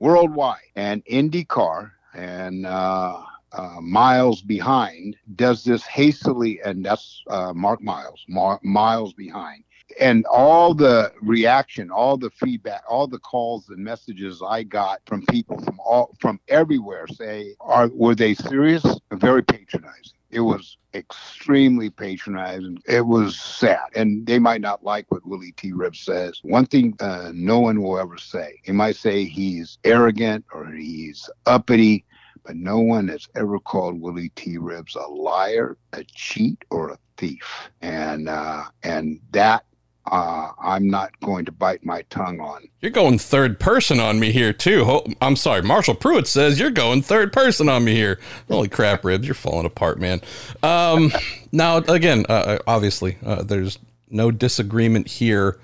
worldwide 0.00 0.70
and 0.74 1.04
IndyCar 1.04 1.92
and 2.14 2.66
uh, 2.66 3.22
uh, 3.52 3.80
miles 3.80 4.42
behind 4.42 5.16
does 5.36 5.62
this 5.62 5.84
hastily, 5.84 6.60
and 6.64 6.84
that's 6.84 7.22
uh, 7.28 7.52
Mark 7.52 7.80
Miles, 7.80 8.24
Mar- 8.28 8.60
miles 8.64 9.12
behind. 9.12 9.62
And 10.00 10.24
all 10.26 10.74
the 10.74 11.12
reaction, 11.20 11.90
all 11.90 12.16
the 12.16 12.30
feedback, 12.30 12.82
all 12.88 13.06
the 13.06 13.18
calls 13.18 13.68
and 13.68 13.78
messages 13.78 14.42
I 14.46 14.62
got 14.62 15.00
from 15.06 15.24
people 15.26 15.58
from 15.60 15.78
all 15.80 16.14
from 16.20 16.40
everywhere 16.48 17.06
say, 17.06 17.54
"Are 17.60 17.88
were 17.88 18.14
they 18.14 18.34
serious?" 18.34 18.84
Very 19.12 19.42
patronizing. 19.42 20.18
It 20.30 20.40
was 20.40 20.78
extremely 20.94 21.90
patronizing. 21.90 22.78
It 22.88 23.06
was 23.06 23.38
sad, 23.38 23.88
and 23.94 24.26
they 24.26 24.40
might 24.40 24.60
not 24.60 24.82
like 24.82 25.06
what 25.10 25.24
Willie 25.24 25.52
T. 25.52 25.72
Ribbs 25.72 26.00
says. 26.04 26.40
One 26.42 26.66
thing 26.66 26.96
uh, 26.98 27.30
no 27.32 27.60
one 27.60 27.80
will 27.80 27.98
ever 27.98 28.18
say. 28.18 28.60
He 28.64 28.72
might 28.72 28.96
say 28.96 29.24
he's 29.24 29.78
arrogant 29.84 30.44
or 30.52 30.66
he's 30.72 31.30
uppity, 31.46 32.04
but 32.44 32.56
no 32.56 32.80
one 32.80 33.06
has 33.08 33.28
ever 33.36 33.60
called 33.60 34.00
Willie 34.00 34.30
T. 34.30 34.58
Ribbs 34.58 34.96
a 34.96 35.06
liar, 35.06 35.76
a 35.92 36.02
cheat, 36.04 36.64
or 36.70 36.90
a 36.90 36.98
thief. 37.16 37.70
And 37.80 38.28
uh, 38.28 38.64
and 38.82 39.20
that 39.30 39.64
uh, 40.06 40.52
I'm 40.60 40.88
not 40.88 41.18
going 41.20 41.44
to 41.46 41.52
bite 41.52 41.84
my 41.84 42.02
tongue 42.10 42.40
on. 42.40 42.68
You're 42.80 42.90
going 42.90 43.18
third 43.18 43.58
person 43.58 44.00
on 44.00 44.20
me 44.20 44.32
here 44.32 44.52
too. 44.52 45.02
I'm 45.20 45.36
sorry, 45.36 45.62
Marshall 45.62 45.94
Pruett 45.94 46.26
says 46.26 46.60
you're 46.60 46.70
going 46.70 47.02
third 47.02 47.32
person 47.32 47.68
on 47.68 47.84
me 47.84 47.94
here. 47.94 48.20
Holy 48.48 48.68
crap, 48.68 49.02
Ribbs, 49.02 49.24
you're 49.24 49.34
falling 49.34 49.66
apart, 49.66 49.98
man. 49.98 50.20
Um, 50.62 51.12
now 51.52 51.78
again, 51.78 52.26
uh, 52.28 52.32
uh, 52.32 52.58
obviously, 52.66 53.16
uh, 53.24 53.42
there's 53.42 53.78
no 54.10 54.30
disagreement 54.30 55.08
here. 55.08 55.58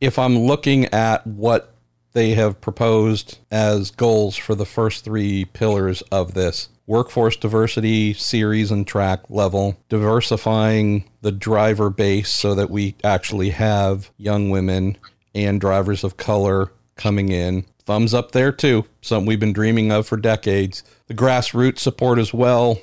If 0.00 0.18
I'm 0.18 0.38
looking 0.38 0.86
at 0.86 1.26
what 1.26 1.75
they 2.16 2.30
have 2.30 2.62
proposed 2.62 3.38
as 3.50 3.90
goals 3.90 4.38
for 4.38 4.54
the 4.54 4.64
first 4.64 5.04
three 5.04 5.44
pillars 5.44 6.00
of 6.10 6.32
this, 6.32 6.70
workforce 6.86 7.36
diversity 7.36 8.14
series 8.14 8.70
and 8.70 8.86
track 8.86 9.20
level, 9.28 9.76
diversifying 9.90 11.04
the 11.20 11.30
driver 11.30 11.90
base 11.90 12.32
so 12.32 12.54
that 12.54 12.70
we 12.70 12.94
actually 13.04 13.50
have 13.50 14.10
young 14.16 14.48
women 14.48 14.96
and 15.34 15.60
drivers 15.60 16.02
of 16.02 16.16
color 16.16 16.72
coming 16.96 17.28
in. 17.28 17.66
Thumbs 17.84 18.14
up 18.14 18.32
there 18.32 18.50
too, 18.50 18.86
something 19.02 19.26
we've 19.26 19.38
been 19.38 19.52
dreaming 19.52 19.92
of 19.92 20.06
for 20.06 20.16
decades. 20.16 20.82
The 21.08 21.14
grassroots 21.14 21.80
support 21.80 22.18
as 22.18 22.32
well, 22.32 22.78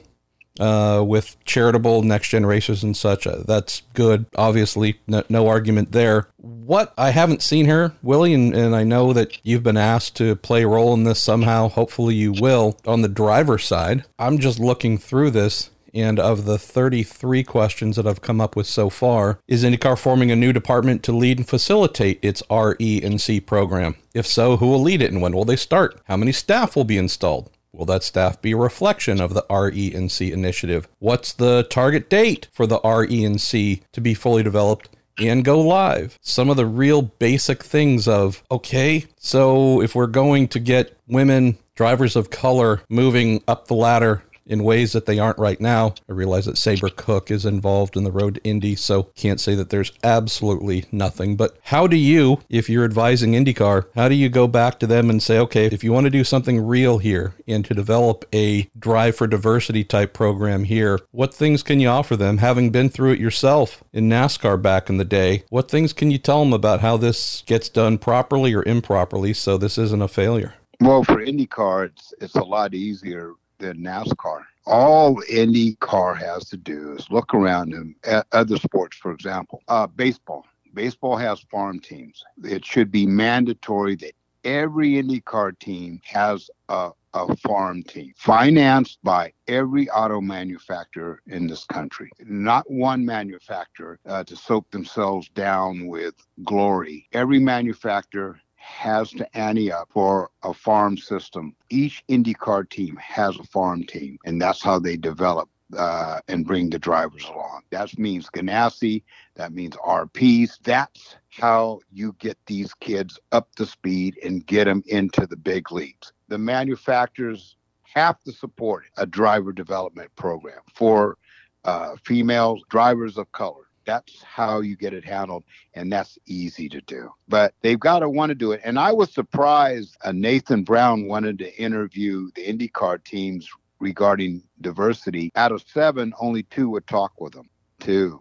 uh, 0.59 1.03
with 1.05 1.35
charitable 1.45 2.03
next 2.03 2.29
generations 2.29 2.83
and 2.83 2.95
such. 2.95 3.25
Uh, 3.25 3.43
that's 3.45 3.81
good. 3.93 4.25
Obviously, 4.35 4.99
no, 5.07 5.23
no, 5.29 5.47
argument 5.47 5.91
there. 5.91 6.27
What 6.37 6.93
I 6.97 7.11
haven't 7.11 7.41
seen 7.41 7.65
her, 7.65 7.93
Willie, 8.01 8.33
and, 8.33 8.55
and 8.55 8.75
I 8.75 8.83
know 8.83 9.13
that 9.13 9.37
you've 9.43 9.63
been 9.63 9.77
asked 9.77 10.15
to 10.17 10.35
play 10.35 10.63
a 10.63 10.67
role 10.67 10.93
in 10.93 11.03
this 11.03 11.21
somehow. 11.21 11.69
Hopefully, 11.69 12.15
you 12.15 12.33
will. 12.33 12.77
On 12.85 13.01
the 13.01 13.07
driver 13.07 13.57
side, 13.57 14.05
I'm 14.19 14.37
just 14.37 14.59
looking 14.59 14.97
through 14.97 15.31
this. 15.31 15.69
And 15.95 16.19
of 16.19 16.45
the 16.45 16.57
33 16.57 17.43
questions 17.43 17.97
that 17.97 18.07
I've 18.07 18.21
come 18.21 18.41
up 18.41 18.55
with 18.55 18.65
so 18.65 18.89
far, 18.89 19.37
is 19.47 19.63
IndyCar 19.63 19.95
forming 19.95 20.31
a 20.31 20.35
new 20.35 20.51
department 20.51 21.03
to 21.03 21.11
lead 21.11 21.37
and 21.37 21.47
facilitate 21.47 22.17
its 22.23 22.41
RE 22.49 23.01
and 23.03 23.21
C 23.21 23.39
program? 23.39 23.95
If 24.11 24.25
so, 24.25 24.57
who 24.57 24.69
will 24.69 24.81
lead 24.81 25.03
it 25.03 25.11
and 25.11 25.21
when 25.21 25.35
will 25.35 25.45
they 25.45 25.55
start? 25.55 26.01
How 26.05 26.17
many 26.17 26.31
staff 26.31 26.75
will 26.75 26.83
be 26.83 26.97
installed? 26.97 27.51
Will 27.73 27.85
that 27.85 28.03
staff 28.03 28.39
be 28.39 28.51
a 28.51 28.57
reflection 28.57 29.19
of 29.19 29.33
the 29.33 29.45
RE&C 29.49 30.31
initiative? 30.31 30.87
What's 30.99 31.33
the 31.33 31.63
target 31.63 32.07
date 32.07 32.47
for 32.51 32.67
the 32.67 32.79
RE&C 32.79 33.81
to 33.91 34.01
be 34.01 34.13
fully 34.13 34.43
developed 34.43 34.89
and 35.17 35.43
go 35.43 35.59
live? 35.59 36.19
Some 36.21 36.51
of 36.51 36.57
the 36.57 36.67
real 36.67 37.01
basic 37.01 37.63
things 37.63 38.07
of, 38.07 38.43
okay, 38.51 39.05
so 39.17 39.81
if 39.81 39.95
we're 39.95 40.05
going 40.05 40.49
to 40.49 40.59
get 40.59 40.95
women 41.07 41.57
drivers 41.75 42.15
of 42.15 42.29
color 42.29 42.81
moving 42.89 43.43
up 43.47 43.67
the 43.67 43.73
ladder 43.73 44.23
in 44.45 44.63
ways 44.63 44.91
that 44.93 45.05
they 45.05 45.19
aren't 45.19 45.37
right 45.37 45.59
now. 45.59 45.95
I 46.09 46.13
realize 46.13 46.45
that 46.45 46.55
Sabré 46.55 46.95
Cook 46.95 47.31
is 47.31 47.45
involved 47.45 47.95
in 47.95 48.03
the 48.03 48.11
road 48.11 48.35
to 48.35 48.43
Indy, 48.43 48.75
so 48.75 49.03
can't 49.15 49.39
say 49.39 49.55
that 49.55 49.69
there's 49.69 49.91
absolutely 50.03 50.85
nothing. 50.91 51.35
But 51.35 51.57
how 51.63 51.87
do 51.87 51.97
you, 51.97 52.39
if 52.49 52.69
you're 52.69 52.85
advising 52.85 53.33
IndyCar, 53.33 53.85
how 53.95 54.09
do 54.09 54.15
you 54.15 54.29
go 54.29 54.47
back 54.47 54.79
to 54.79 54.87
them 54.87 55.09
and 55.09 55.21
say, 55.21 55.37
okay, 55.39 55.65
if 55.65 55.83
you 55.83 55.91
want 55.91 56.05
to 56.05 56.09
do 56.09 56.23
something 56.23 56.65
real 56.65 56.97
here 56.97 57.35
and 57.47 57.63
to 57.65 57.73
develop 57.73 58.25
a 58.33 58.69
drive 58.77 59.15
for 59.15 59.27
diversity 59.27 59.83
type 59.83 60.13
program 60.13 60.65
here, 60.65 60.99
what 61.11 61.33
things 61.33 61.63
can 61.63 61.79
you 61.79 61.87
offer 61.87 62.15
them? 62.15 62.37
Having 62.37 62.71
been 62.71 62.89
through 62.89 63.13
it 63.13 63.19
yourself 63.19 63.83
in 63.93 64.09
NASCAR 64.09 64.61
back 64.61 64.89
in 64.89 64.97
the 64.97 65.05
day, 65.05 65.43
what 65.49 65.69
things 65.69 65.93
can 65.93 66.11
you 66.11 66.17
tell 66.17 66.39
them 66.43 66.53
about 66.53 66.81
how 66.81 66.97
this 66.97 67.43
gets 67.45 67.69
done 67.69 67.97
properly 67.97 68.53
or 68.53 68.63
improperly 68.63 69.33
so 69.33 69.57
this 69.57 69.77
isn't 69.77 70.01
a 70.01 70.07
failure? 70.07 70.55
Well, 70.79 71.03
for 71.03 71.23
IndyCar, 71.23 71.85
it's 71.85 72.13
it's 72.19 72.35
a 72.35 72.43
lot 72.43 72.73
easier 72.73 73.33
than 73.63 73.77
NASCAR. 73.77 74.43
All 74.65 75.15
IndyCar 75.23 76.17
has 76.17 76.49
to 76.49 76.57
do 76.57 76.95
is 76.97 77.09
look 77.09 77.33
around 77.33 77.73
in 77.73 77.95
other 78.31 78.57
sports, 78.57 78.97
for 78.97 79.11
example, 79.11 79.61
uh, 79.67 79.87
baseball. 79.87 80.45
Baseball 80.73 81.15
has 81.17 81.39
farm 81.51 81.79
teams. 81.79 82.23
It 82.43 82.65
should 82.65 82.91
be 82.91 83.05
mandatory 83.05 83.95
that 83.97 84.13
every 84.43 84.91
IndyCar 84.91 85.57
team 85.59 86.01
has 86.03 86.49
a, 86.69 86.91
a 87.13 87.35
farm 87.37 87.83
team 87.83 88.13
financed 88.17 88.99
by 89.03 89.31
every 89.47 89.89
auto 89.89 90.19
manufacturer 90.19 91.21
in 91.27 91.47
this 91.47 91.63
country. 91.65 92.09
Not 92.19 92.69
one 92.69 93.05
manufacturer 93.05 93.99
uh, 94.05 94.23
to 94.25 94.35
soak 94.35 94.69
themselves 94.71 95.29
down 95.29 95.87
with 95.87 96.15
glory. 96.43 97.07
Every 97.13 97.39
manufacturer 97.39 98.39
has 98.63 99.11
to 99.11 99.37
ante 99.37 99.71
up 99.71 99.89
for 99.91 100.29
a 100.43 100.53
farm 100.53 100.97
system. 100.97 101.53
Each 101.69 102.03
IndyCar 102.09 102.69
team 102.69 102.95
has 102.95 103.37
a 103.37 103.43
farm 103.43 103.83
team, 103.83 104.17
and 104.25 104.41
that's 104.41 104.63
how 104.63 104.79
they 104.79 104.95
develop 104.95 105.49
uh, 105.77 106.21
and 106.29 106.45
bring 106.45 106.69
the 106.69 106.79
drivers 106.79 107.25
along. 107.25 107.63
That 107.71 107.97
means 107.99 108.29
Ganassi, 108.29 109.03
that 109.35 109.51
means 109.53 109.75
RPs. 109.75 110.59
That's 110.63 111.17
how 111.29 111.81
you 111.91 112.15
get 112.19 112.37
these 112.45 112.73
kids 112.75 113.19
up 113.31 113.53
to 113.55 113.65
speed 113.65 114.17
and 114.23 114.45
get 114.45 114.65
them 114.65 114.81
into 114.87 115.27
the 115.27 115.37
big 115.37 115.71
leagues. 115.71 116.13
The 116.29 116.37
manufacturers 116.37 117.57
have 117.83 118.21
to 118.23 118.31
support 118.31 118.85
a 118.97 119.05
driver 119.05 119.51
development 119.51 120.15
program 120.15 120.61
for 120.73 121.17
uh, 121.65 121.95
female 122.03 122.59
drivers 122.69 123.17
of 123.17 123.31
color 123.33 123.62
that's 123.85 124.21
how 124.23 124.61
you 124.61 124.75
get 124.75 124.93
it 124.93 125.05
handled, 125.05 125.43
and 125.73 125.91
that's 125.91 126.17
easy 126.25 126.69
to 126.69 126.81
do. 126.81 127.09
But 127.27 127.53
they've 127.61 127.79
got 127.79 127.99
to 127.99 128.09
want 128.09 128.29
to 128.29 128.35
do 128.35 128.51
it. 128.51 128.61
And 128.63 128.79
I 128.79 128.91
was 128.91 129.13
surprised 129.13 129.95
uh, 130.03 130.11
Nathan 130.11 130.63
Brown 130.63 131.07
wanted 131.07 131.37
to 131.39 131.55
interview 131.61 132.29
the 132.35 132.45
IndyCar 132.45 133.03
teams 133.03 133.47
regarding 133.79 134.43
diversity. 134.61 135.31
Out 135.35 135.51
of 135.51 135.63
seven, 135.67 136.13
only 136.19 136.43
two 136.43 136.69
would 136.69 136.87
talk 136.87 137.19
with 137.19 137.33
them. 137.33 137.49
Two. 137.79 138.19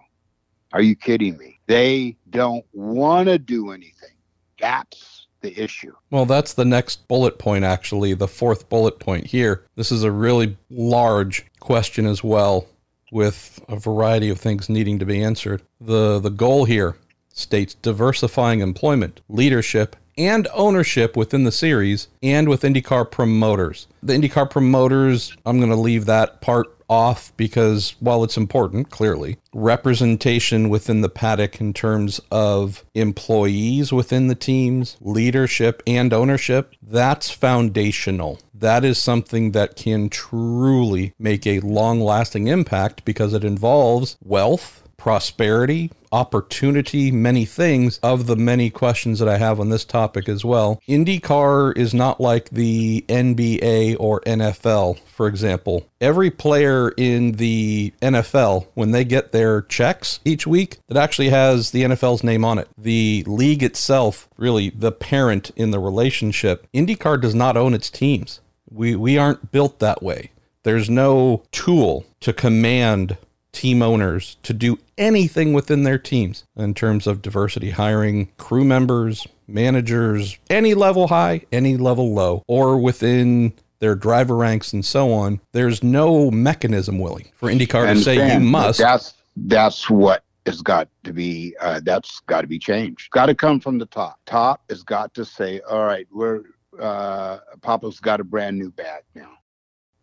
Are 0.72 0.82
you 0.82 0.96
kidding 0.96 1.36
me? 1.36 1.60
They 1.66 2.16
don't 2.30 2.64
want 2.72 3.28
to 3.28 3.38
do 3.38 3.70
anything. 3.70 4.16
That's 4.60 5.26
the 5.42 5.60
issue. 5.60 5.92
Well, 6.10 6.24
that's 6.24 6.54
the 6.54 6.64
next 6.64 7.08
bullet 7.08 7.38
point, 7.38 7.64
actually, 7.64 8.14
the 8.14 8.28
fourth 8.28 8.68
bullet 8.68 8.98
point 8.98 9.26
here. 9.26 9.66
This 9.76 9.92
is 9.92 10.04
a 10.04 10.10
really 10.10 10.56
large 10.70 11.44
question 11.60 12.06
as 12.06 12.24
well 12.24 12.66
with 13.12 13.62
a 13.68 13.76
variety 13.76 14.30
of 14.30 14.40
things 14.40 14.68
needing 14.68 14.98
to 14.98 15.06
be 15.06 15.22
answered. 15.22 15.62
The, 15.80 16.18
the 16.18 16.30
goal 16.30 16.64
here 16.64 16.96
states 17.32 17.74
diversifying 17.74 18.60
employment, 18.60 19.20
leadership, 19.28 19.94
and 20.18 20.48
ownership 20.52 21.16
within 21.16 21.44
the 21.44 21.52
series 21.52 22.08
and 22.22 22.48
with 22.48 22.62
IndyCar 22.62 23.10
promoters. 23.10 23.86
The 24.02 24.14
IndyCar 24.14 24.50
promoters, 24.50 25.36
I'm 25.46 25.58
going 25.58 25.70
to 25.70 25.76
leave 25.76 26.06
that 26.06 26.40
part 26.40 26.74
off 26.92 27.32
because 27.38 27.96
while 28.00 28.22
it's 28.22 28.36
important, 28.36 28.90
clearly, 28.90 29.38
representation 29.54 30.68
within 30.68 31.00
the 31.00 31.08
paddock 31.08 31.60
in 31.60 31.72
terms 31.72 32.20
of 32.30 32.84
employees 32.94 33.92
within 33.92 34.28
the 34.28 34.34
teams, 34.34 34.98
leadership, 35.00 35.82
and 35.86 36.12
ownership, 36.12 36.74
that's 36.82 37.30
foundational. 37.30 38.38
That 38.54 38.84
is 38.84 39.02
something 39.02 39.52
that 39.52 39.74
can 39.74 40.10
truly 40.10 41.14
make 41.18 41.46
a 41.46 41.60
long 41.60 42.00
lasting 42.00 42.46
impact 42.46 43.04
because 43.04 43.32
it 43.32 43.42
involves 43.42 44.16
wealth 44.22 44.82
prosperity, 45.02 45.90
opportunity, 46.12 47.10
many 47.10 47.44
things 47.44 47.98
of 48.04 48.28
the 48.28 48.36
many 48.36 48.70
questions 48.70 49.18
that 49.18 49.28
I 49.28 49.36
have 49.36 49.58
on 49.58 49.68
this 49.68 49.84
topic 49.84 50.28
as 50.28 50.44
well. 50.44 50.80
IndyCar 50.88 51.76
is 51.76 51.92
not 51.92 52.20
like 52.20 52.50
the 52.50 53.04
NBA 53.08 53.96
or 53.98 54.20
NFL, 54.20 55.00
for 55.00 55.26
example. 55.26 55.88
Every 56.00 56.30
player 56.30 56.90
in 56.90 57.32
the 57.32 57.92
NFL, 58.00 58.68
when 58.74 58.92
they 58.92 59.04
get 59.04 59.32
their 59.32 59.62
checks 59.62 60.20
each 60.24 60.46
week, 60.46 60.78
that 60.86 60.96
actually 60.96 61.30
has 61.30 61.72
the 61.72 61.82
NFL's 61.82 62.22
name 62.22 62.44
on 62.44 62.58
it. 62.58 62.68
The 62.78 63.24
league 63.26 63.64
itself, 63.64 64.28
really 64.36 64.70
the 64.70 64.92
parent 64.92 65.50
in 65.56 65.72
the 65.72 65.80
relationship, 65.80 66.64
IndyCar 66.72 67.20
does 67.20 67.34
not 67.34 67.56
own 67.56 67.74
its 67.74 67.90
teams. 67.90 68.40
We, 68.70 68.94
we 68.94 69.18
aren't 69.18 69.50
built 69.50 69.80
that 69.80 70.00
way. 70.00 70.30
There's 70.62 70.88
no 70.88 71.42
tool 71.50 72.06
to 72.20 72.32
command 72.32 73.16
team 73.52 73.82
owners 73.82 74.36
to 74.42 74.52
do 74.52 74.78
anything 74.98 75.52
within 75.52 75.82
their 75.84 75.98
teams 75.98 76.44
in 76.56 76.74
terms 76.74 77.06
of 77.06 77.22
diversity, 77.22 77.70
hiring 77.70 78.32
crew 78.38 78.64
members, 78.64 79.26
managers, 79.46 80.38
any 80.50 80.74
level 80.74 81.08
high, 81.08 81.42
any 81.52 81.76
level 81.76 82.14
low, 82.14 82.42
or 82.48 82.78
within 82.78 83.52
their 83.78 83.94
driver 83.94 84.36
ranks 84.36 84.72
and 84.72 84.84
so 84.84 85.12
on. 85.12 85.40
There's 85.52 85.82
no 85.82 86.30
mechanism, 86.30 86.98
Willie, 86.98 87.32
for 87.34 87.50
IndyCar 87.50 87.88
and 87.88 87.98
to 87.98 88.04
say 88.04 88.34
you 88.34 88.40
must. 88.40 88.78
That's 88.78 89.14
that's 89.36 89.90
what 89.90 90.24
has 90.46 90.62
got 90.62 90.88
to 91.04 91.12
be. 91.12 91.54
Uh, 91.60 91.80
that's 91.84 92.20
got 92.20 92.42
to 92.42 92.46
be 92.46 92.58
changed. 92.58 93.10
Got 93.10 93.26
to 93.26 93.34
come 93.34 93.60
from 93.60 93.78
the 93.78 93.86
top. 93.86 94.20
Top 94.24 94.62
has 94.70 94.82
got 94.82 95.14
to 95.14 95.24
say, 95.24 95.60
all 95.68 95.84
right, 95.84 96.06
we're 96.10 96.42
uh, 96.80 97.38
Papa's 97.60 98.00
got 98.00 98.20
a 98.20 98.24
brand 98.24 98.58
new 98.58 98.70
bag 98.70 99.02
now. 99.14 99.32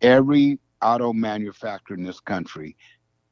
Every 0.02 0.58
auto 0.82 1.12
manufacturer 1.12 1.96
in 1.96 2.04
this 2.04 2.20
country 2.20 2.76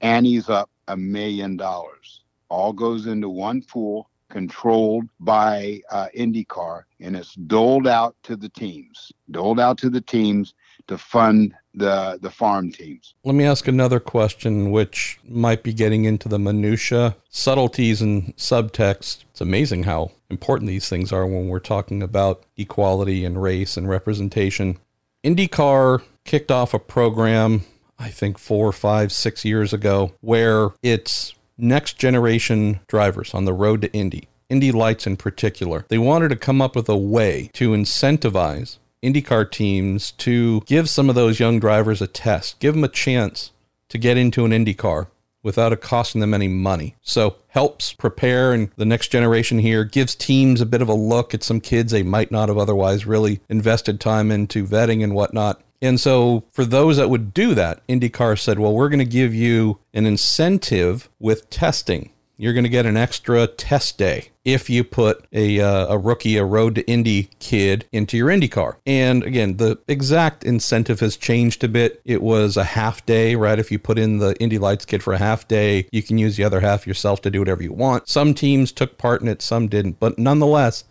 antes 0.01 0.49
up 0.49 0.71
a 0.89 0.97
million 0.97 1.57
dollars. 1.57 2.23
All 2.49 2.73
goes 2.73 3.07
into 3.07 3.29
one 3.29 3.63
pool 3.63 4.09
controlled 4.31 5.09
by 5.21 5.81
uh, 5.91 6.09
IndyCar, 6.17 6.85
and 7.01 7.17
it's 7.17 7.35
doled 7.35 7.87
out 7.87 8.15
to 8.25 8.37
the 8.37 8.49
teams, 8.49 9.13
doled 9.31 9.61
out 9.61 9.79
to 9.79 9.91
the 9.91 10.01
teams 10.01 10.55
to 10.87 10.99
fund 10.99 11.55
the 11.75 12.19
the 12.23 12.31
farm 12.31 12.73
teams. 12.73 13.15
Let 13.25 13.35
me 13.35 13.45
ask 13.45 13.69
another 13.69 14.01
question, 14.01 14.71
which 14.71 15.19
might 15.25 15.63
be 15.63 15.73
getting 15.73 16.05
into 16.05 16.29
the 16.29 16.39
minutia, 16.39 17.17
subtleties, 17.29 18.03
and 18.03 18.37
subtext. 18.37 19.25
It's 19.31 19.41
amazing 19.41 19.85
how 19.85 20.13
important 20.31 20.69
these 20.69 20.89
things 20.89 21.13
are 21.13 21.27
when 21.27 21.49
we're 21.49 21.59
talking 21.61 22.03
about 22.03 22.45
equality 22.57 23.25
and 23.25 23.41
race 23.41 23.77
and 23.77 23.89
representation. 23.89 24.79
IndyCar 25.25 26.03
kicked 26.25 26.51
off 26.51 26.75
a 26.75 26.79
program, 26.79 27.65
I 27.99 28.11
think 28.11 28.39
four, 28.39 28.73
five, 28.73 29.13
six 29.13 29.45
years 29.45 29.73
ago, 29.73 30.13
where 30.21 30.71
it's 30.83 31.35
next 31.57 31.99
generation 31.99 32.81
drivers 32.87 33.35
on 33.35 33.45
the 33.45 33.53
road 33.53 33.83
to 33.83 33.93
Indy. 33.93 34.29
Indy 34.49 34.73
Lights 34.73 35.07
in 35.07 35.17
particular. 35.17 35.85
They 35.89 35.99
wanted 35.99 36.29
to 36.31 36.37
come 36.37 36.63
up 36.63 36.75
with 36.77 36.89
a 36.89 36.97
way 36.97 37.51
to 37.55 37.71
incentivize 37.71 38.79
IndyCar 39.03 39.51
teams 39.51 40.13
to 40.13 40.63
give 40.67 40.89
some 40.89 41.09
of 41.09 41.15
those 41.15 41.41
young 41.41 41.61
drivers 41.61 42.01
a 42.01 42.07
test, 42.07 42.59
give 42.61 42.75
them 42.75 42.85
a 42.85 42.89
chance 42.89 43.53
to 43.89 43.99
get 43.99 44.17
into 44.17 44.45
an 44.45 44.53
IndyCar 44.53 45.09
without 45.49 45.73
it 45.73 45.81
costing 45.81 46.21
them 46.21 46.35
any 46.35 46.47
money. 46.47 46.95
So 47.01 47.37
helps 47.49 47.95
prepare 47.95 48.53
and 48.53 48.71
the 48.77 48.85
next 48.85 49.09
generation 49.09 49.59
here 49.59 49.83
gives 49.83 50.15
teams 50.15 50.61
a 50.61 50.67
bit 50.67 50.83
of 50.83 50.91
a 50.91 50.95
look 50.95 51.33
at 51.33 51.43
some 51.43 51.59
kids 51.59 51.91
they 51.91 52.03
might 52.03 52.31
not 52.31 52.51
have 52.51 52.59
otherwise 52.59 53.07
really 53.07 53.41
invested 53.49 53.99
time 53.99 54.31
into 54.31 54.67
vetting 54.67 55.03
and 55.03 55.15
whatnot. 55.15 55.63
And 55.81 55.99
so 55.99 56.45
for 56.53 56.67
those 56.67 56.99
that 56.99 57.09
would 57.09 57.33
do 57.33 57.55
that, 57.55 57.87
IndyCar 57.87 58.39
said, 58.39 58.59
well, 58.59 58.75
we're 58.75 58.91
going 58.91 58.99
to 58.99 59.07
give 59.07 59.35
you 59.35 59.79
an 59.95 60.05
incentive 60.05 61.09
with 61.19 61.49
testing 61.49 62.11
you're 62.39 62.53
going 62.53 62.65
to 62.65 62.71
get 62.71 62.87
an 62.87 62.97
extra 62.97 63.47
test 63.47 63.99
day 63.99 64.31
if 64.49 64.71
you 64.71 64.83
put 64.83 65.27
a, 65.31 65.61
uh, 65.61 65.95
a 65.95 65.99
rookie, 65.99 66.39
a 66.39 66.45
road 66.45 66.75
to 66.75 66.91
Indy 66.91 67.29
kid 67.39 67.85
into 67.93 68.17
your 68.17 68.31
Indy 68.31 68.49
car. 68.49 68.79
And 68.87 69.23
again, 69.23 69.59
the 69.59 69.79
exact 69.87 70.43
incentive 70.43 71.01
has 71.01 71.19
changed 71.19 71.63
a 71.65 71.69
bit. 71.69 72.01
It 72.07 72.23
was 72.23 72.57
a 72.57 72.65
half 72.65 73.05
day, 73.05 73.35
right? 73.35 73.59
If 73.59 73.71
you 73.71 73.79
put 73.79 73.99
in 73.99 74.17
the 74.19 74.35
Indy 74.41 74.57
Lights 74.57 74.87
kid 74.87 75.03
for 75.03 75.13
a 75.13 75.19
half 75.19 75.47
day, 75.47 75.87
you 75.93 76.03
can 76.03 76.17
use 76.17 76.37
the 76.37 76.45
other 76.45 76.61
half 76.61 76.87
yourself 76.87 77.21
to 77.23 77.31
do 77.31 77.41
whatever 77.41 77.63
you 77.63 77.75
want. 77.75 78.09
Some 78.09 78.33
teams 78.33 78.73
took 78.73 78.97
part 78.97 79.21
in 79.21 79.29
it, 79.29 79.43
some 79.43 79.69
didn't. 79.69 80.01
But 80.01 80.19
nonetheless, 80.19 80.85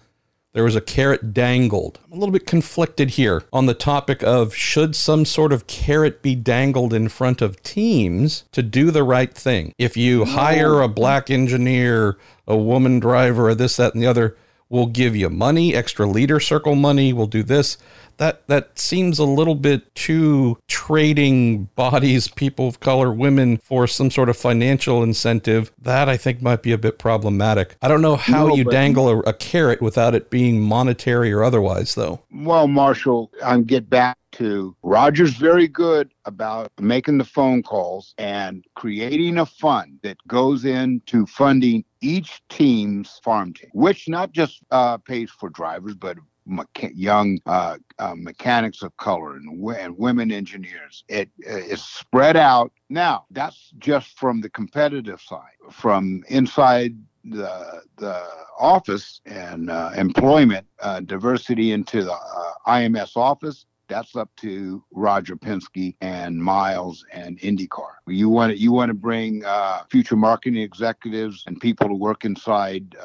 there 0.54 0.64
was 0.64 0.76
a 0.76 0.82
carrot 0.82 1.34
dangled. 1.34 2.00
I'm 2.06 2.14
a 2.14 2.16
little 2.16 2.34
bit 2.34 2.48
conflicted 2.48 3.12
here 3.12 3.44
on 3.52 3.66
the 3.66 3.74
topic 3.74 4.24
of 4.24 4.56
should 4.56 4.96
some 4.96 5.26
sort 5.26 5.52
of 5.52 5.68
carrot 5.68 6.22
be 6.22 6.36
dangled 6.36 6.94
in 6.94 7.10
front 7.10 7.42
of 7.42 7.62
teams 7.64 8.46
to 8.54 8.64
do 8.64 8.90
the 8.92 9.04
right 9.04 9.34
thing? 9.34 9.74
If 9.78 9.98
you 9.98 10.26
hire 10.26 10.82
a 10.82 10.88
black 10.88 11.30
engineer, 11.30 12.18
a 12.48 12.58
woman 12.58 13.00
driver, 13.00 13.50
or 13.50 13.56
this, 13.56 13.78
that, 13.78 13.94
and 13.94 14.02
the 14.02 14.08
other, 14.08 14.38
we'll 14.70 14.88
give 14.88 15.16
you 15.16 15.30
money, 15.30 15.76
extra 15.76 16.06
leader 16.06 16.40
circle 16.40 16.76
money, 16.76 17.14
we'll 17.14 17.28
do 17.28 17.44
this 17.44 17.78
that 18.18 18.48
that 18.48 18.78
seems 18.78 19.20
a 19.20 19.24
little 19.24 19.56
bit 19.56 19.94
too 19.96 20.58
trading 20.68 21.66
bodies, 21.76 22.28
people 22.28 22.68
of 22.68 22.80
color, 22.80 23.12
women 23.12 23.58
for 23.58 23.88
some 23.88 24.12
sort 24.12 24.30
of 24.30 24.38
financial 24.38 25.02
incentive. 25.04 25.72
That 25.82 26.10
I 26.10 26.18
think 26.18 26.42
might 26.42 26.62
be 26.62 26.72
a 26.72 26.78
bit 26.78 27.00
problematic. 27.00 27.76
I 27.82 27.88
don't 27.88 28.02
know 28.02 28.16
how 28.16 28.48
no, 28.48 28.56
you 28.56 28.64
dangle 28.64 29.10
a, 29.10 29.20
a 29.20 29.34
carrot 29.34 29.82
without 29.82 30.16
it 30.16 30.30
being 30.30 30.60
monetary 30.60 31.32
or 31.32 31.44
otherwise, 31.44 31.96
though. 31.96 32.22
Well, 32.32 32.68
Marshall, 32.68 33.32
I'm 33.44 33.64
get 33.64 33.90
back 33.90 34.18
to 34.38 34.76
Roger's 34.84 35.36
very 35.36 35.68
good 35.68 36.12
about 36.26 36.72
making 36.80 37.18
the 37.18 37.24
phone 37.26 37.64
calls 37.64 38.14
and 38.18 38.64
creating 38.76 39.38
a 39.40 39.46
fund 39.46 40.00
that 40.04 40.18
goes 40.28 40.66
into 40.66 41.26
funding 41.26 41.84
each 42.02 42.42
team's 42.50 43.20
farm 43.24 43.54
team, 43.54 43.70
which 43.74 44.08
not 44.08 44.32
just 44.32 44.62
uh, 44.72 44.98
pays 44.98 45.32
for 45.32 45.50
drivers, 45.50 45.96
but 45.96 46.18
mecha- 46.48 46.92
young 46.94 47.40
uh, 47.46 47.78
uh, 48.00 48.14
mechanics 48.16 48.82
of 48.84 48.96
color 48.98 49.36
and, 49.36 49.60
w- 49.60 49.78
and 49.78 49.98
women 49.98 50.32
engineers. 50.32 51.04
It 51.08 51.30
is 51.40 51.84
spread 51.84 52.38
out. 52.38 52.72
Now, 52.90 53.26
that's 53.32 53.72
just 53.80 54.18
from 54.18 54.42
the 54.42 54.50
competitive 54.50 55.22
side. 55.22 55.58
From 55.72 56.24
inside 56.30 56.96
the 57.24 57.82
the 57.98 58.24
office 58.60 59.20
and 59.26 59.70
uh, 59.70 59.92
employment 59.96 60.66
uh, 60.82 61.02
diversity 61.02 61.72
into 61.72 62.04
the 62.04 62.14
uh, 62.14 62.54
IMS 62.68 63.18
office. 63.18 63.66
That's 63.88 64.16
up 64.16 64.30
to 64.38 64.84
Roger 64.92 65.36
Penske 65.36 65.96
and 66.02 66.38
Miles 66.38 67.06
and 67.14 67.40
IndyCar. 67.40 67.92
You 68.08 68.30
want 68.30 68.52
to 68.52 68.58
you 68.58 68.72
want 68.72 68.90
to 68.90 68.94
bring 68.94 69.44
uh, 69.46 69.84
future 69.90 70.16
marketing 70.16 70.62
executives 70.62 71.44
and 71.48 71.60
people 71.60 71.88
to 71.88 71.94
work 71.94 72.26
inside 72.26 72.96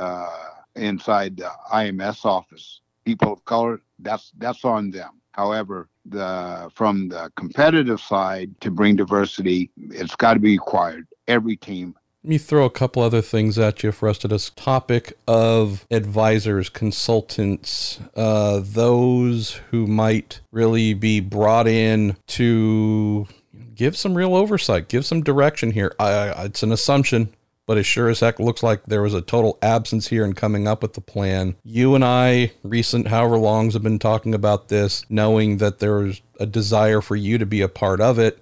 inside 0.74 1.36
the 1.36 1.50
IMS 1.72 2.24
office 2.24 2.80
people 3.04 3.32
of 3.32 3.44
color, 3.44 3.80
that's 3.98 4.32
that's 4.38 4.64
on 4.64 4.90
them. 4.90 5.20
However, 5.32 5.88
the 6.04 6.70
from 6.74 7.08
the 7.08 7.30
competitive 7.36 8.00
side 8.00 8.60
to 8.60 8.70
bring 8.70 8.96
diversity, 8.96 9.70
it's 9.76 10.16
got 10.16 10.34
to 10.34 10.40
be 10.40 10.52
required. 10.52 11.06
Every 11.28 11.56
team. 11.56 11.94
Let 12.24 12.28
me 12.28 12.38
throw 12.38 12.64
a 12.64 12.70
couple 12.70 13.02
other 13.02 13.20
things 13.20 13.58
at 13.58 13.82
you 13.82 13.90
for 13.90 14.08
us 14.08 14.16
to 14.18 14.28
this 14.28 14.50
topic 14.50 15.14
of 15.26 15.84
advisors, 15.90 16.68
consultants, 16.68 17.98
uh, 18.14 18.60
those 18.62 19.54
who 19.72 19.88
might 19.88 20.38
really 20.52 20.94
be 20.94 21.18
brought 21.18 21.66
in 21.66 22.16
to 22.28 23.26
give 23.74 23.96
some 23.96 24.14
real 24.14 24.36
oversight, 24.36 24.86
give 24.86 25.04
some 25.04 25.24
direction 25.24 25.72
here. 25.72 25.96
I, 25.98 26.44
it's 26.44 26.62
an 26.62 26.70
assumption 26.70 27.34
but 27.66 27.78
it 27.78 27.84
sure 27.84 28.08
as 28.08 28.20
heck 28.20 28.38
looks 28.38 28.62
like 28.62 28.82
there 28.84 29.02
was 29.02 29.14
a 29.14 29.22
total 29.22 29.58
absence 29.62 30.08
here 30.08 30.24
in 30.24 30.34
coming 30.34 30.66
up 30.66 30.82
with 30.82 30.94
the 30.94 31.00
plan. 31.00 31.56
You 31.64 31.94
and 31.94 32.04
I, 32.04 32.52
recent 32.62 33.08
however 33.08 33.38
longs, 33.38 33.74
have 33.74 33.82
been 33.82 33.98
talking 33.98 34.34
about 34.34 34.68
this, 34.68 35.06
knowing 35.08 35.58
that 35.58 35.78
there 35.78 35.94
was 35.94 36.20
a 36.40 36.46
desire 36.46 37.00
for 37.00 37.16
you 37.16 37.38
to 37.38 37.46
be 37.46 37.62
a 37.62 37.68
part 37.68 38.00
of 38.00 38.18
it. 38.18 38.38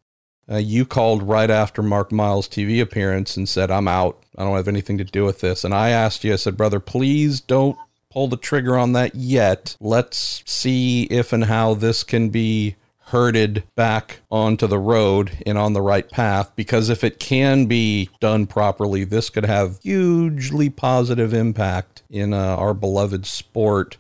Uh, 0.51 0.57
you 0.57 0.85
called 0.85 1.23
right 1.23 1.51
after 1.51 1.83
Mark 1.83 2.11
Miles' 2.11 2.49
TV 2.49 2.83
appearance 2.83 3.37
and 3.37 3.49
said, 3.49 3.71
I'm 3.71 3.87
out. 3.87 4.21
I 4.37 4.45
don't 4.45 4.57
have 4.57 4.69
anything 4.69 4.99
to 4.99 5.05
do 5.05 5.25
with 5.25 5.41
this. 5.41 5.65
And 5.65 5.73
I 5.73 5.91
asked 5.91 6.25
you, 6.25 6.33
I 6.33 6.37
said, 6.37 6.57
brother, 6.57 6.81
please 6.81 7.41
don't 7.41 7.79
pull 8.11 8.27
the 8.27 8.37
trigger 8.37 8.77
on 8.77 8.93
that 8.95 9.15
yet. 9.15 9.77
Let's 9.81 10.43
see 10.45 11.05
if 11.05 11.33
and 11.33 11.45
how 11.45 11.75
this 11.75 12.03
can 12.03 12.31
be 12.31 12.75
herded 13.11 13.65
back 13.75 14.21
onto 14.31 14.67
the 14.67 14.79
road 14.79 15.39
and 15.45 15.59
on 15.59 15.73
the 15.73 15.83
right 15.83 16.09
path 16.11 16.53
because 16.55 16.89
if 16.89 17.03
it 17.03 17.19
can 17.19 17.67
be 17.67 18.09
done 18.21 18.47
properly, 18.47 19.05
this 19.05 19.31
could 19.31 19.45
have 19.45 19.81
hugely 19.83 20.71
positive 20.71 21.35
impact 21.35 22.03
in 22.09 22.33
uh, 22.33 22.57
our 22.57 22.73
beloved 22.75 23.27
sport. 23.27 23.97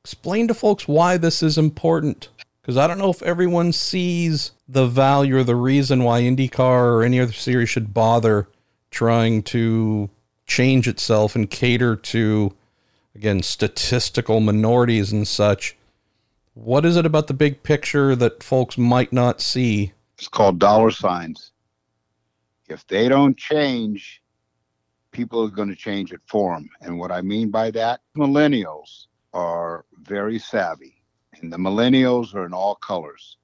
Explain 0.00 0.48
to 0.48 0.54
folks 0.54 0.86
why 0.88 1.16
this 1.16 1.42
is 1.42 1.58
important 1.58 2.28
because 2.68 2.76
I 2.76 2.86
don't 2.86 2.98
know 2.98 3.08
if 3.08 3.22
everyone 3.22 3.72
sees 3.72 4.52
the 4.68 4.86
value 4.86 5.38
or 5.38 5.42
the 5.42 5.56
reason 5.56 6.04
why 6.04 6.20
IndyCar 6.20 6.82
or 6.82 7.02
any 7.02 7.18
other 7.18 7.32
series 7.32 7.70
should 7.70 7.94
bother 7.94 8.46
trying 8.90 9.42
to 9.44 10.10
change 10.46 10.86
itself 10.86 11.34
and 11.34 11.50
cater 11.50 11.96
to 11.96 12.54
again 13.14 13.42
statistical 13.42 14.40
minorities 14.40 15.10
and 15.12 15.26
such 15.26 15.78
what 16.52 16.84
is 16.84 16.98
it 16.98 17.06
about 17.06 17.26
the 17.26 17.32
big 17.32 17.62
picture 17.62 18.14
that 18.14 18.42
folks 18.42 18.76
might 18.76 19.14
not 19.14 19.40
see? 19.40 19.94
It's 20.18 20.28
called 20.28 20.58
dollar 20.58 20.90
signs. 20.90 21.52
If 22.68 22.86
they 22.86 23.08
don't 23.08 23.38
change, 23.38 24.20
people 25.10 25.42
are 25.42 25.48
going 25.48 25.70
to 25.70 25.74
change 25.74 26.12
it 26.12 26.20
for 26.26 26.54
them. 26.54 26.68
And 26.82 26.98
what 26.98 27.12
I 27.12 27.22
mean 27.22 27.50
by 27.50 27.70
that, 27.70 28.02
millennials 28.14 29.06
are 29.32 29.86
very 30.02 30.38
savvy, 30.38 30.97
and 31.40 31.52
the 31.52 31.56
millennials 31.56 32.34
are 32.34 32.46
in 32.46 32.52
all 32.52 32.76
colors, 32.76 33.36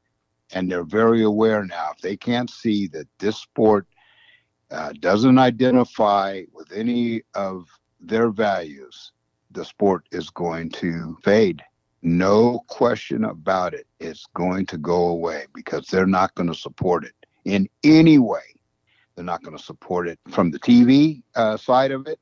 and 0.53 0.71
they're 0.71 0.85
very 0.85 1.23
aware 1.23 1.65
now. 1.65 1.91
If 1.95 2.01
they 2.01 2.17
can't 2.17 2.51
see 2.51 2.87
that 2.89 3.09
this 3.19 3.37
sport 3.37 3.87
uh, 4.71 4.93
doesn't 5.01 5.39
identify 5.39 6.43
with 6.53 6.73
any 6.73 7.23
of 7.35 7.69
their 8.01 8.31
values, 8.31 9.13
the 9.51 9.65
sport 9.65 10.05
is 10.13 10.31
going 10.31 10.71
to 10.71 11.17
fade. 11.23 11.63
No 12.03 12.61
question 12.69 13.25
about 13.25 13.73
it. 13.73 13.87
It's 13.99 14.27
going 14.35 14.67
to 14.67 14.79
go 14.79 15.09
away 15.09 15.47
because 15.55 15.87
they're 15.87 16.07
not 16.07 16.35
going 16.35 16.49
to 16.49 16.55
support 16.55 17.05
it 17.05 17.15
in 17.45 17.69
any 17.83 18.19
way. 18.19 18.43
They're 19.15 19.25
not 19.25 19.43
going 19.43 19.57
to 19.57 19.63
support 19.63 20.09
it 20.09 20.19
from 20.29 20.51
the 20.51 20.59
TV 20.59 21.23
uh, 21.35 21.57
side 21.57 21.93
of 21.93 22.07
it, 22.07 22.19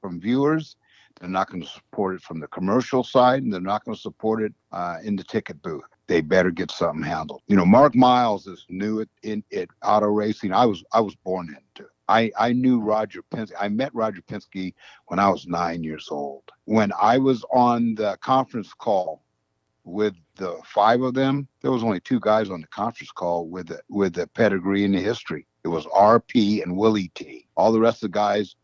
from 0.00 0.20
viewers. 0.20 0.76
They're 1.20 1.28
not 1.28 1.50
going 1.50 1.62
to 1.62 1.68
support 1.68 2.14
it 2.14 2.22
from 2.22 2.40
the 2.40 2.48
commercial 2.48 3.02
side, 3.02 3.42
and 3.42 3.52
they're 3.52 3.60
not 3.60 3.84
going 3.84 3.94
to 3.94 4.00
support 4.00 4.42
it 4.42 4.52
uh, 4.72 4.98
in 5.02 5.16
the 5.16 5.24
ticket 5.24 5.62
booth. 5.62 5.84
They 6.08 6.20
better 6.20 6.50
get 6.50 6.70
something 6.70 7.02
handled. 7.02 7.42
You 7.48 7.56
know, 7.56 7.64
Mark 7.64 7.94
Miles 7.94 8.46
is 8.46 8.64
new 8.68 9.00
at, 9.00 9.08
in, 9.22 9.42
at 9.54 9.68
auto 9.82 10.06
racing. 10.06 10.52
I 10.52 10.66
was 10.66 10.84
I 10.92 11.00
was 11.00 11.16
born 11.16 11.48
into 11.48 11.88
it. 11.88 11.92
I, 12.08 12.30
I 12.38 12.52
knew 12.52 12.80
Roger 12.80 13.22
Penske. 13.22 13.52
I 13.58 13.68
met 13.68 13.94
Roger 13.94 14.22
Penske 14.22 14.74
when 15.06 15.18
I 15.18 15.28
was 15.28 15.46
nine 15.46 15.82
years 15.82 16.08
old. 16.10 16.44
When 16.64 16.92
I 17.00 17.18
was 17.18 17.44
on 17.52 17.94
the 17.94 18.16
conference 18.20 18.72
call 18.72 19.22
with 19.84 20.14
the 20.36 20.60
five 20.64 21.02
of 21.02 21.14
them, 21.14 21.48
there 21.62 21.72
was 21.72 21.82
only 21.82 22.00
two 22.00 22.20
guys 22.20 22.50
on 22.50 22.60
the 22.60 22.66
conference 22.68 23.10
call 23.10 23.48
with 23.48 23.68
the, 23.68 23.80
with 23.88 24.14
the 24.14 24.26
pedigree 24.28 24.84
and 24.84 24.94
the 24.94 25.00
history. 25.00 25.46
It 25.64 25.68
was 25.68 25.86
RP 25.86 26.62
and 26.62 26.76
Willie 26.76 27.10
T. 27.14 27.48
All 27.56 27.72
the 27.72 27.80
rest 27.80 28.04
of 28.04 28.12
the 28.12 28.18
guys, 28.18 28.54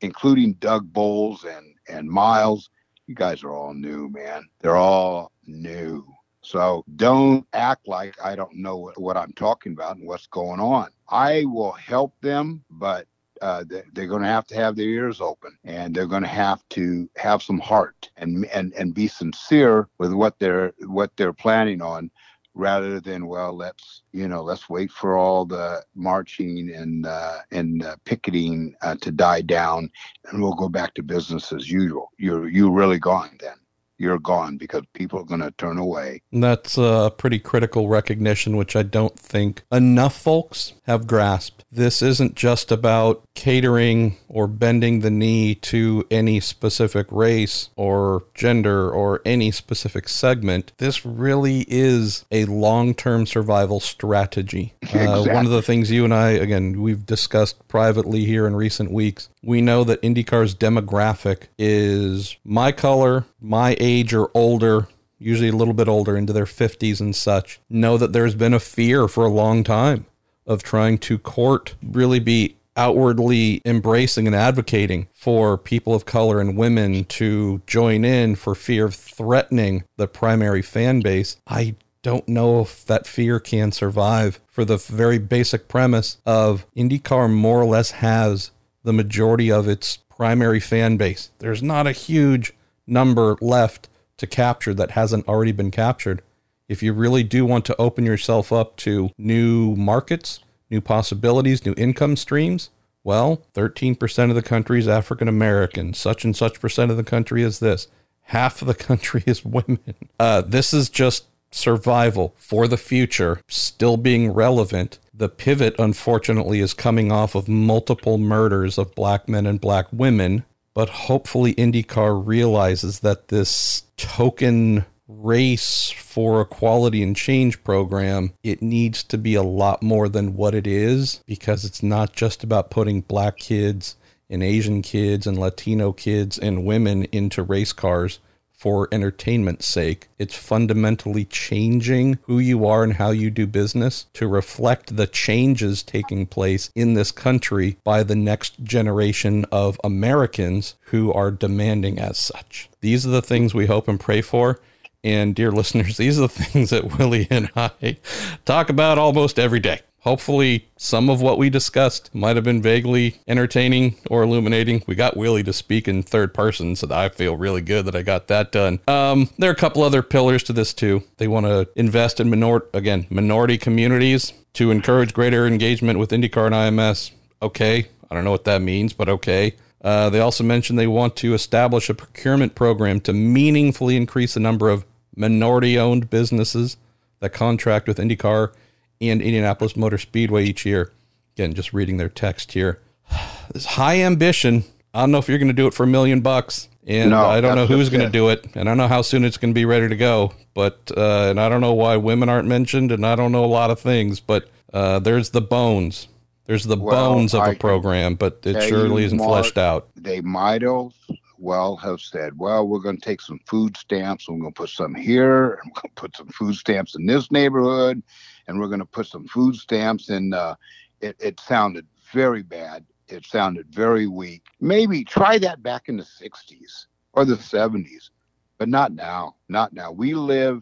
including 0.00 0.54
Doug 0.54 0.90
Boles 0.92 1.44
and, 1.44 1.74
and 1.88 2.08
Miles, 2.08 2.70
you 3.06 3.14
guys 3.14 3.42
are 3.42 3.52
all 3.52 3.74
new, 3.74 4.08
man. 4.08 4.44
They're 4.60 4.76
all 4.76 5.32
new. 5.46 6.06
So 6.42 6.84
don't 6.96 7.46
act 7.52 7.88
like 7.88 8.14
I 8.22 8.36
don't 8.36 8.54
know 8.56 8.76
what, 8.76 8.98
what 8.98 9.16
I'm 9.16 9.32
talking 9.32 9.72
about 9.72 9.96
and 9.96 10.06
what's 10.06 10.26
going 10.28 10.60
on. 10.60 10.88
I 11.08 11.44
will 11.46 11.72
help 11.72 12.14
them, 12.20 12.64
but 12.70 13.06
uh, 13.42 13.64
they're 13.92 14.06
going 14.06 14.22
to 14.22 14.28
have 14.28 14.46
to 14.48 14.54
have 14.54 14.76
their 14.76 14.86
ears 14.86 15.20
open 15.20 15.56
and 15.64 15.94
they're 15.94 16.06
going 16.06 16.22
to 16.22 16.28
have 16.28 16.66
to 16.70 17.08
have 17.16 17.42
some 17.42 17.58
heart 17.60 18.10
and 18.16 18.46
and 18.46 18.72
and 18.74 18.94
be 18.94 19.06
sincere 19.06 19.88
with 19.98 20.12
what 20.12 20.38
they're 20.38 20.72
what 20.86 21.12
they're 21.16 21.32
planning 21.32 21.80
on 21.80 22.10
rather 22.58 23.00
than 23.00 23.26
well 23.26 23.56
let's 23.56 24.02
you 24.12 24.28
know 24.28 24.42
let's 24.42 24.68
wait 24.68 24.90
for 24.90 25.16
all 25.16 25.46
the 25.46 25.82
marching 25.94 26.74
and 26.74 27.06
uh, 27.06 27.38
and 27.52 27.84
uh, 27.84 27.96
picketing 28.04 28.74
uh, 28.82 28.96
to 29.00 29.12
die 29.12 29.40
down 29.40 29.88
and 30.26 30.42
we'll 30.42 30.54
go 30.54 30.68
back 30.68 30.92
to 30.94 31.02
business 31.02 31.52
as 31.52 31.70
usual. 31.70 32.10
You're 32.18 32.48
you 32.48 32.70
really 32.70 32.98
gone 32.98 33.38
then 33.40 33.57
you're 33.98 34.18
gone 34.18 34.56
because 34.56 34.82
people 34.92 35.20
are 35.20 35.24
going 35.24 35.40
to 35.40 35.50
turn 35.52 35.78
away. 35.78 36.22
That's 36.32 36.78
a 36.78 37.12
pretty 37.16 37.38
critical 37.38 37.88
recognition, 37.88 38.56
which 38.56 38.76
I 38.76 38.82
don't 38.82 39.18
think 39.18 39.62
enough 39.70 40.16
folks 40.16 40.74
have 40.86 41.06
grasped. 41.06 41.64
This 41.70 42.00
isn't 42.00 42.34
just 42.34 42.72
about 42.72 43.22
catering 43.34 44.16
or 44.28 44.46
bending 44.46 45.00
the 45.00 45.10
knee 45.10 45.54
to 45.54 46.06
any 46.10 46.40
specific 46.40 47.06
race 47.10 47.68
or 47.76 48.24
gender 48.34 48.90
or 48.90 49.20
any 49.24 49.50
specific 49.50 50.08
segment. 50.08 50.72
This 50.78 51.04
really 51.04 51.66
is 51.68 52.24
a 52.30 52.44
long 52.46 52.94
term 52.94 53.26
survival 53.26 53.80
strategy. 53.80 54.74
Exactly. 54.82 55.08
Uh, 55.18 55.24
one 55.32 55.46
of 55.46 55.52
the 55.52 55.62
things 55.62 55.90
you 55.90 56.04
and 56.04 56.12
I, 56.12 56.30
again, 56.30 56.82
we've 56.82 57.06
discussed 57.06 57.66
privately 57.66 58.24
here 58.24 58.46
in 58.46 58.54
recent 58.54 58.90
weeks, 58.90 59.30
we 59.42 59.62
know 59.62 59.84
that 59.84 60.02
IndyCar's 60.02 60.54
demographic 60.54 61.44
is 61.58 62.36
my 62.44 62.72
color, 62.72 63.24
my 63.40 63.74
age 63.80 63.87
or 63.88 64.30
older, 64.34 64.86
usually 65.18 65.48
a 65.48 65.56
little 65.56 65.74
bit 65.74 65.88
older, 65.88 66.16
into 66.16 66.32
their 66.32 66.44
50s 66.44 67.00
and 67.00 67.16
such, 67.16 67.60
know 67.70 67.96
that 67.96 68.12
there's 68.12 68.34
been 68.34 68.54
a 68.54 68.60
fear 68.60 69.08
for 69.08 69.24
a 69.24 69.30
long 69.30 69.64
time 69.64 70.06
of 70.46 70.62
trying 70.62 70.98
to 70.98 71.18
court, 71.18 71.74
really 71.82 72.20
be 72.20 72.56
outwardly 72.76 73.60
embracing 73.64 74.26
and 74.26 74.36
advocating 74.36 75.08
for 75.12 75.58
people 75.58 75.94
of 75.94 76.04
color 76.04 76.38
and 76.40 76.56
women 76.56 77.04
to 77.04 77.60
join 77.66 78.04
in 78.04 78.36
for 78.36 78.54
fear 78.54 78.84
of 78.84 78.94
threatening 78.94 79.84
the 79.96 80.06
primary 80.06 80.62
fan 80.62 81.00
base. 81.00 81.36
I 81.46 81.74
don't 82.02 82.28
know 82.28 82.60
if 82.60 82.84
that 82.84 83.06
fear 83.06 83.40
can 83.40 83.72
survive 83.72 84.38
for 84.46 84.64
the 84.64 84.76
very 84.76 85.18
basic 85.18 85.66
premise 85.66 86.18
of 86.24 86.66
IndyCar 86.76 87.32
more 87.32 87.60
or 87.60 87.66
less 87.66 87.90
has 87.92 88.52
the 88.84 88.92
majority 88.92 89.50
of 89.50 89.66
its 89.66 89.96
primary 90.14 90.60
fan 90.60 90.96
base. 90.96 91.30
There's 91.38 91.62
not 91.62 91.86
a 91.86 91.92
huge 91.92 92.52
number 92.88 93.36
left 93.40 93.88
to 94.16 94.26
capture 94.26 94.74
that 94.74 94.92
hasn't 94.92 95.28
already 95.28 95.52
been 95.52 95.70
captured. 95.70 96.22
If 96.68 96.82
you 96.82 96.92
really 96.92 97.22
do 97.22 97.46
want 97.46 97.64
to 97.66 97.76
open 97.80 98.04
yourself 98.04 98.52
up 98.52 98.76
to 98.78 99.10
new 99.16 99.74
markets, 99.76 100.40
new 100.70 100.80
possibilities, 100.80 101.64
new 101.64 101.74
income 101.76 102.16
streams, 102.16 102.70
well, 103.04 103.42
13% 103.54 104.28
of 104.28 104.34
the 104.34 104.42
country 104.42 104.78
is 104.78 104.88
African 104.88 105.28
American. 105.28 105.94
Such 105.94 106.24
and 106.24 106.36
such 106.36 106.60
percent 106.60 106.90
of 106.90 106.96
the 106.96 107.04
country 107.04 107.42
is 107.42 107.58
this. 107.58 107.88
Half 108.24 108.60
of 108.60 108.68
the 108.68 108.74
country 108.86 109.22
is 109.24 109.44
women. 109.44 109.94
Uh, 110.20 110.42
this 110.42 110.74
is 110.74 110.90
just 110.90 111.24
survival 111.50 112.34
for 112.36 112.68
the 112.68 112.76
future, 112.76 113.40
still 113.48 113.96
being 113.96 114.32
relevant. 114.32 114.98
The 115.14 115.28
pivot, 115.28 115.74
unfortunately, 115.78 116.60
is 116.60 116.74
coming 116.74 117.10
off 117.10 117.34
of 117.34 117.48
multiple 117.48 118.18
murders 118.18 118.76
of 118.76 118.94
black 118.94 119.28
men 119.28 119.46
and 119.46 119.60
black 119.60 119.86
women. 119.90 120.44
But 120.78 120.90
hopefully, 120.90 121.56
IndyCar 121.56 122.24
realizes 122.24 123.00
that 123.00 123.26
this 123.26 123.82
token 123.96 124.84
race 125.08 125.90
for 125.90 126.40
equality 126.40 127.02
and 127.02 127.16
change 127.16 127.64
program, 127.64 128.32
it 128.44 128.62
needs 128.62 129.02
to 129.02 129.18
be 129.18 129.34
a 129.34 129.42
lot 129.42 129.82
more 129.82 130.08
than 130.08 130.36
what 130.36 130.54
it 130.54 130.68
is 130.68 131.20
because 131.26 131.64
it's 131.64 131.82
not 131.82 132.12
just 132.12 132.44
about 132.44 132.70
putting 132.70 133.00
black 133.00 133.38
kids 133.38 133.96
and 134.30 134.40
Asian 134.40 134.80
kids 134.80 135.26
and 135.26 135.36
Latino 135.36 135.90
kids 135.90 136.38
and 136.38 136.64
women 136.64 137.06
into 137.06 137.42
race 137.42 137.72
cars 137.72 138.20
for 138.58 138.88
entertainment's 138.90 139.66
sake. 139.66 140.08
It's 140.18 140.34
fundamentally 140.34 141.24
changing 141.24 142.18
who 142.22 142.40
you 142.40 142.66
are 142.66 142.82
and 142.82 142.94
how 142.94 143.10
you 143.10 143.30
do 143.30 143.46
business 143.46 144.06
to 144.14 144.26
reflect 144.26 144.96
the 144.96 145.06
changes 145.06 145.82
taking 145.82 146.26
place 146.26 146.70
in 146.74 146.94
this 146.94 147.12
country 147.12 147.78
by 147.84 148.02
the 148.02 148.16
next 148.16 148.64
generation 148.64 149.46
of 149.52 149.80
Americans 149.84 150.74
who 150.86 151.12
are 151.12 151.30
demanding 151.30 152.00
as 152.00 152.18
such. 152.18 152.68
These 152.80 153.06
are 153.06 153.10
the 153.10 153.22
things 153.22 153.54
we 153.54 153.66
hope 153.66 153.86
and 153.86 154.00
pray 154.00 154.22
for. 154.22 154.60
And 155.04 155.36
dear 155.36 155.52
listeners, 155.52 155.96
these 155.96 156.18
are 156.18 156.22
the 156.22 156.28
things 156.28 156.70
that 156.70 156.98
Willie 156.98 157.28
and 157.30 157.50
I 157.54 157.98
talk 158.44 158.70
about 158.70 158.98
almost 158.98 159.38
every 159.38 159.60
day. 159.60 159.80
Hopefully, 160.00 160.68
some 160.76 161.10
of 161.10 161.20
what 161.20 161.38
we 161.38 161.50
discussed 161.50 162.14
might 162.14 162.36
have 162.36 162.44
been 162.44 162.62
vaguely 162.62 163.20
entertaining 163.26 163.96
or 164.08 164.22
illuminating. 164.22 164.82
We 164.86 164.94
got 164.94 165.16
Willie 165.16 165.42
to 165.42 165.52
speak 165.52 165.88
in 165.88 166.02
third 166.02 166.32
person, 166.32 166.76
so 166.76 166.86
I 166.90 167.08
feel 167.08 167.36
really 167.36 167.62
good 167.62 167.84
that 167.86 167.96
I 167.96 168.02
got 168.02 168.28
that 168.28 168.52
done. 168.52 168.78
Um, 168.86 169.28
there 169.38 169.50
are 169.50 169.52
a 169.52 169.56
couple 169.56 169.82
other 169.82 170.02
pillars 170.02 170.44
to 170.44 170.52
this 170.52 170.72
too. 170.72 171.02
They 171.16 171.26
want 171.26 171.46
to 171.46 171.68
invest 171.74 172.20
in 172.20 172.30
minor 172.30 172.62
again 172.72 173.06
minority 173.10 173.58
communities 173.58 174.32
to 174.54 174.70
encourage 174.70 175.12
greater 175.14 175.46
engagement 175.46 175.98
with 175.98 176.10
IndyCar 176.10 176.46
and 176.46 176.54
IMS. 176.54 177.10
Okay, 177.42 177.88
I 178.10 178.14
don't 178.14 178.24
know 178.24 178.30
what 178.30 178.44
that 178.44 178.62
means, 178.62 178.92
but 178.92 179.08
okay. 179.08 179.54
Uh, 179.82 180.10
they 180.10 180.20
also 180.20 180.42
mentioned 180.42 180.78
they 180.78 180.86
want 180.86 181.16
to 181.16 181.34
establish 181.34 181.88
a 181.88 181.94
procurement 181.94 182.54
program 182.54 183.00
to 183.00 183.12
meaningfully 183.12 183.96
increase 183.96 184.34
the 184.34 184.40
number 184.40 184.68
of 184.70 184.84
minority 185.14 185.78
owned 185.78 186.10
businesses 186.10 186.76
that 187.20 187.30
contract 187.30 187.86
with 187.88 187.98
IndyCar 187.98 188.52
and 189.00 189.22
Indianapolis 189.22 189.76
Motor 189.76 189.98
Speedway 189.98 190.44
each 190.44 190.64
year. 190.66 190.92
Again, 191.36 191.54
just 191.54 191.72
reading 191.72 191.96
their 191.96 192.08
text 192.08 192.52
here. 192.52 192.80
This 193.50 193.64
high 193.64 194.02
ambition. 194.02 194.64
I 194.92 195.00
don't 195.00 195.10
know 195.10 195.16
if 195.16 195.26
you're 195.26 195.38
going 195.38 195.48
to 195.48 195.54
do 195.54 195.66
it 195.66 195.72
for 195.72 195.84
a 195.84 195.86
million 195.86 196.20
bucks, 196.20 196.68
and 196.86 197.08
No, 197.08 197.24
I 197.24 197.40
don't 197.40 197.56
know 197.56 197.64
who's 197.64 197.88
going 197.88 198.04
to 198.04 198.10
do 198.10 198.28
it, 198.28 198.44
and 198.54 198.68
I 198.68 198.72
don't 198.72 198.76
know 198.76 198.88
how 198.88 199.00
soon 199.00 199.24
it's 199.24 199.38
going 199.38 199.54
to 199.54 199.58
be 199.58 199.64
ready 199.64 199.88
to 199.88 199.96
go. 199.96 200.34
But 200.52 200.90
uh, 200.94 201.28
and 201.30 201.40
I 201.40 201.48
don't 201.48 201.62
know 201.62 201.72
why 201.72 201.96
women 201.96 202.28
aren't 202.28 202.46
mentioned, 202.46 202.92
and 202.92 203.06
I 203.06 203.16
don't 203.16 203.32
know 203.32 203.44
a 203.44 203.46
lot 203.46 203.70
of 203.70 203.80
things. 203.80 204.20
But 204.20 204.50
uh, 204.74 204.98
there's 204.98 205.30
the 205.30 205.40
bones. 205.40 206.08
There's 206.44 206.64
the 206.64 206.76
Well, 206.76 207.14
bones 207.14 207.32
of 207.32 207.40
I 207.40 207.52
a 207.52 207.56
program, 207.56 208.16
but 208.16 208.40
it 208.44 208.68
surely 208.68 209.04
isn't 209.04 209.16
Mark, 209.16 209.28
fleshed 209.28 209.56
out. 209.58 209.88
They 209.96 210.20
might 210.20 210.60
have 210.60 210.92
well 211.38 211.76
have 211.76 212.00
said, 212.00 212.38
well, 212.38 212.66
we're 212.66 212.80
going 212.80 212.96
to 212.96 213.02
take 213.02 213.20
some 213.20 213.38
food 213.46 213.76
stamps 213.76 214.28
and 214.28 214.36
we're 214.36 214.42
going 214.42 214.54
to 214.54 214.60
put 214.60 214.70
some 214.70 214.94
here, 214.94 215.52
and 215.54 215.72
we're 215.74 215.82
going 215.82 215.94
to 215.94 216.00
put 216.00 216.16
some 216.16 216.28
food 216.28 216.54
stamps 216.54 216.94
in 216.96 217.06
this 217.06 217.30
neighborhood, 217.30 218.02
and 218.48 218.58
we're 218.58 218.66
going 218.66 218.80
to 218.80 218.86
put 218.86 219.06
some 219.06 219.28
food 219.28 219.54
stamps 219.54 220.08
in. 220.10 220.32
Uh, 220.32 220.56
it, 221.00 221.14
it 221.20 221.38
sounded 221.38 221.86
very 222.12 222.42
bad. 222.42 222.84
It 223.06 223.24
sounded 223.24 223.66
very 223.70 224.06
weak. 224.06 224.42
Maybe 224.60 225.04
try 225.04 225.38
that 225.38 225.62
back 225.62 225.88
in 225.88 225.96
the 225.96 226.02
60s 226.02 226.86
or 227.12 227.24
the 227.24 227.36
70s, 227.36 228.10
but 228.58 228.68
not 228.68 228.92
now. 228.92 229.36
Not 229.48 229.72
now. 229.72 229.92
We 229.92 230.14
live 230.14 230.60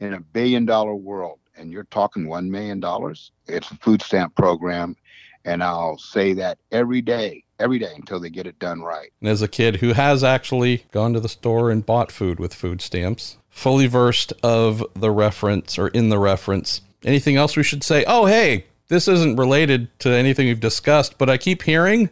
in 0.00 0.14
a 0.14 0.20
billion 0.20 0.64
dollar 0.66 0.94
world, 0.94 1.38
and 1.56 1.70
you're 1.70 1.84
talking 1.84 2.26
$1 2.26 2.48
million. 2.48 2.82
It's 3.46 3.70
a 3.70 3.76
food 3.76 4.02
stamp 4.02 4.34
program. 4.34 4.96
And 5.44 5.62
I'll 5.62 5.96
say 5.96 6.32
that 6.34 6.58
every 6.72 7.00
day, 7.00 7.44
every 7.60 7.78
day 7.78 7.92
until 7.94 8.18
they 8.18 8.30
get 8.30 8.48
it 8.48 8.58
done 8.58 8.82
right. 8.82 9.10
And 9.20 9.28
as 9.28 9.42
a 9.42 9.48
kid 9.48 9.76
who 9.76 9.92
has 9.92 10.24
actually 10.24 10.86
gone 10.90 11.12
to 11.12 11.20
the 11.20 11.28
store 11.28 11.70
and 11.70 11.86
bought 11.86 12.10
food 12.10 12.40
with 12.40 12.52
food 12.52 12.82
stamps, 12.82 13.38
fully 13.48 13.86
versed 13.86 14.32
of 14.42 14.84
the 14.94 15.10
reference 15.10 15.78
or 15.78 15.88
in 15.88 16.08
the 16.08 16.18
reference. 16.18 16.82
Anything 17.04 17.36
else 17.36 17.56
we 17.56 17.62
should 17.62 17.82
say? 17.82 18.04
Oh, 18.06 18.26
hey, 18.26 18.66
this 18.88 19.08
isn't 19.08 19.36
related 19.36 19.88
to 20.00 20.10
anything 20.10 20.46
we've 20.46 20.60
discussed, 20.60 21.18
but 21.18 21.28
I 21.30 21.36
keep 21.36 21.62
hearing 21.62 22.10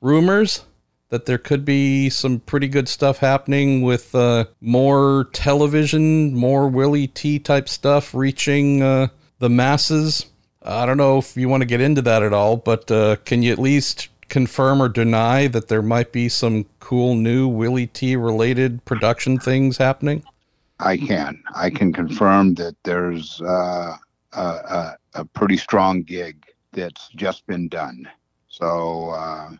rumors 0.00 0.64
that 1.10 1.26
there 1.26 1.38
could 1.38 1.64
be 1.64 2.10
some 2.10 2.40
pretty 2.40 2.66
good 2.66 2.88
stuff 2.88 3.18
happening 3.18 3.82
with 3.82 4.14
uh, 4.14 4.46
more 4.60 5.28
television, 5.32 6.34
more 6.34 6.68
Willie 6.68 7.06
T 7.06 7.38
type 7.38 7.68
stuff 7.68 8.14
reaching 8.14 8.82
uh, 8.82 9.08
the 9.38 9.50
masses. 9.50 10.26
I 10.62 10.86
don't 10.86 10.96
know 10.96 11.18
if 11.18 11.36
you 11.36 11.48
want 11.48 11.60
to 11.60 11.66
get 11.66 11.80
into 11.80 12.02
that 12.02 12.22
at 12.22 12.32
all, 12.32 12.56
but 12.56 12.90
uh, 12.90 13.16
can 13.24 13.42
you 13.42 13.52
at 13.52 13.58
least 13.58 14.08
confirm 14.28 14.82
or 14.82 14.88
deny 14.88 15.46
that 15.46 15.68
there 15.68 15.82
might 15.82 16.10
be 16.10 16.28
some 16.28 16.66
cool 16.80 17.14
new 17.14 17.46
Willie 17.46 17.86
T 17.86 18.16
related 18.16 18.84
production 18.84 19.38
things 19.38 19.76
happening? 19.76 20.24
I 20.80 20.96
can. 20.96 21.40
I 21.54 21.70
can 21.70 21.92
confirm 21.92 22.54
that 22.54 22.74
there's 22.82 23.40
uh, 23.42 23.96
a, 24.34 24.40
a, 24.40 24.96
a 25.20 25.24
pretty 25.24 25.56
strong 25.56 26.02
gig 26.02 26.44
that's 26.72 27.08
just 27.16 27.46
been 27.46 27.68
done. 27.68 28.08
So 28.48 29.10
uh, 29.10 29.50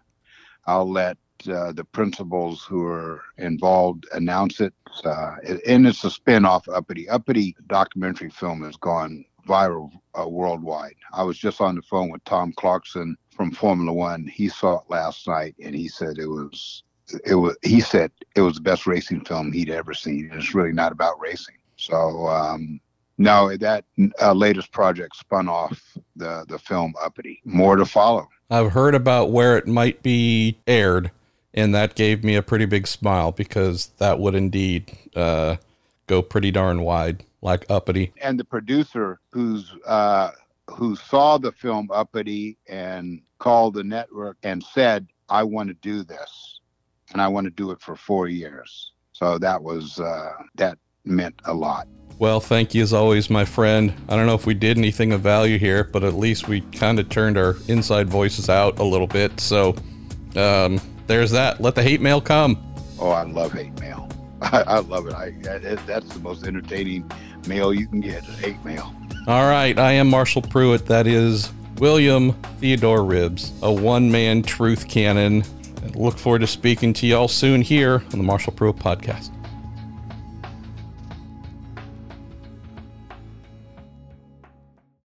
I'll 0.66 0.90
let 0.90 1.16
uh, 1.48 1.72
the 1.72 1.84
principals 1.84 2.64
who 2.64 2.86
are 2.86 3.22
involved 3.38 4.06
announce 4.12 4.60
it. 4.60 4.74
Uh, 5.04 5.36
and 5.66 5.86
it's 5.86 6.04
a 6.04 6.10
spin 6.10 6.44
off 6.44 6.68
Uppity. 6.68 7.08
Uppity 7.08 7.56
documentary 7.66 8.30
film 8.30 8.62
has 8.62 8.76
gone 8.76 9.24
viral 9.46 9.90
uh, 10.18 10.28
worldwide. 10.28 10.94
I 11.12 11.22
was 11.22 11.38
just 11.38 11.60
on 11.60 11.74
the 11.74 11.82
phone 11.82 12.10
with 12.10 12.24
Tom 12.24 12.52
Clarkson 12.56 13.16
from 13.30 13.50
Formula 13.50 13.92
One. 13.92 14.26
He 14.26 14.48
saw 14.48 14.78
it 14.78 14.84
last 14.88 15.26
night 15.28 15.54
and 15.62 15.74
he 15.74 15.88
said 15.88 16.18
it 16.18 16.26
was 16.26 16.84
it 17.26 17.34
was 17.34 17.56
he 17.62 17.80
said 17.80 18.10
it 18.34 18.40
was 18.40 18.54
the 18.54 18.60
best 18.60 18.86
racing 18.86 19.24
film 19.24 19.52
he'd 19.52 19.70
ever 19.70 19.92
seen 19.92 20.30
and 20.30 20.40
it's 20.40 20.54
really 20.54 20.72
not 20.72 20.92
about 20.92 21.20
racing 21.20 21.56
so 21.76 22.26
um 22.28 22.80
No, 23.16 23.56
that 23.56 23.84
uh, 24.20 24.32
latest 24.32 24.72
project 24.72 25.16
spun 25.16 25.48
off 25.48 25.96
the 26.16 26.44
the 26.48 26.58
film 26.58 26.94
Uppity. 27.02 27.40
More 27.44 27.76
to 27.76 27.84
follow. 27.84 28.28
I've 28.50 28.72
heard 28.72 28.94
about 28.94 29.30
where 29.30 29.56
it 29.56 29.66
might 29.66 30.02
be 30.02 30.58
aired, 30.66 31.10
and 31.52 31.74
that 31.74 31.94
gave 31.94 32.24
me 32.24 32.34
a 32.34 32.42
pretty 32.42 32.66
big 32.66 32.86
smile 32.86 33.30
because 33.32 33.86
that 33.98 34.18
would 34.18 34.34
indeed 34.34 34.96
uh, 35.14 35.56
go 36.06 36.22
pretty 36.22 36.50
darn 36.50 36.82
wide, 36.82 37.24
like 37.40 37.64
Uppity. 37.70 38.12
And 38.20 38.38
the 38.38 38.44
producer, 38.44 39.20
who's 39.30 39.72
uh, 39.86 40.32
who 40.68 40.96
saw 40.96 41.38
the 41.38 41.52
film 41.52 41.90
Uppity 41.92 42.56
and 42.68 43.20
called 43.38 43.74
the 43.74 43.84
network 43.84 44.38
and 44.42 44.62
said, 44.62 45.06
"I 45.28 45.44
want 45.44 45.68
to 45.68 45.74
do 45.74 46.02
this, 46.02 46.60
and 47.12 47.22
I 47.22 47.28
want 47.28 47.44
to 47.44 47.50
do 47.50 47.70
it 47.70 47.80
for 47.80 47.94
four 47.94 48.26
years." 48.26 48.90
So 49.12 49.38
that 49.38 49.62
was 49.62 50.00
uh, 50.00 50.32
that 50.56 50.78
meant 51.04 51.34
a 51.44 51.54
lot. 51.54 51.88
Well, 52.18 52.40
thank 52.40 52.74
you 52.74 52.82
as 52.82 52.92
always, 52.92 53.28
my 53.28 53.44
friend. 53.44 53.92
I 54.08 54.16
don't 54.16 54.26
know 54.26 54.34
if 54.34 54.46
we 54.46 54.54
did 54.54 54.78
anything 54.78 55.12
of 55.12 55.20
value 55.20 55.58
here, 55.58 55.84
but 55.84 56.04
at 56.04 56.14
least 56.14 56.48
we 56.48 56.60
kind 56.60 57.00
of 57.00 57.08
turned 57.08 57.36
our 57.36 57.56
inside 57.68 58.08
voices 58.08 58.48
out 58.48 58.78
a 58.78 58.84
little 58.84 59.08
bit. 59.08 59.40
So 59.40 59.74
um, 60.36 60.80
there's 61.06 61.32
that. 61.32 61.60
Let 61.60 61.74
the 61.74 61.82
hate 61.82 62.00
mail 62.00 62.20
come. 62.20 62.56
Oh, 63.00 63.10
I 63.10 63.24
love 63.24 63.52
hate 63.52 63.78
mail. 63.80 64.08
I, 64.42 64.62
I 64.62 64.78
love 64.78 65.08
it. 65.08 65.14
I, 65.14 65.30
That's 65.86 66.08
the 66.14 66.20
most 66.20 66.46
entertaining 66.46 67.10
mail 67.48 67.74
you 67.74 67.88
can 67.88 68.00
get 68.00 68.26
is 68.28 68.38
hate 68.38 68.64
mail. 68.64 68.94
All 69.26 69.48
right. 69.48 69.76
I 69.78 69.92
am 69.92 70.08
Marshall 70.08 70.42
Pruett. 70.42 70.86
That 70.86 71.06
is 71.06 71.52
William 71.78 72.32
Theodore 72.60 73.00
Ribbs, 73.00 73.52
a 73.62 73.72
one 73.72 74.10
man 74.10 74.42
truth 74.42 74.86
cannon. 74.88 75.44
Look 75.94 76.16
forward 76.16 76.40
to 76.40 76.46
speaking 76.46 76.92
to 76.94 77.06
y'all 77.06 77.28
soon 77.28 77.60
here 77.60 78.04
on 78.12 78.18
the 78.18 78.24
Marshall 78.24 78.52
Pruett 78.52 78.78
Podcast. 78.78 79.30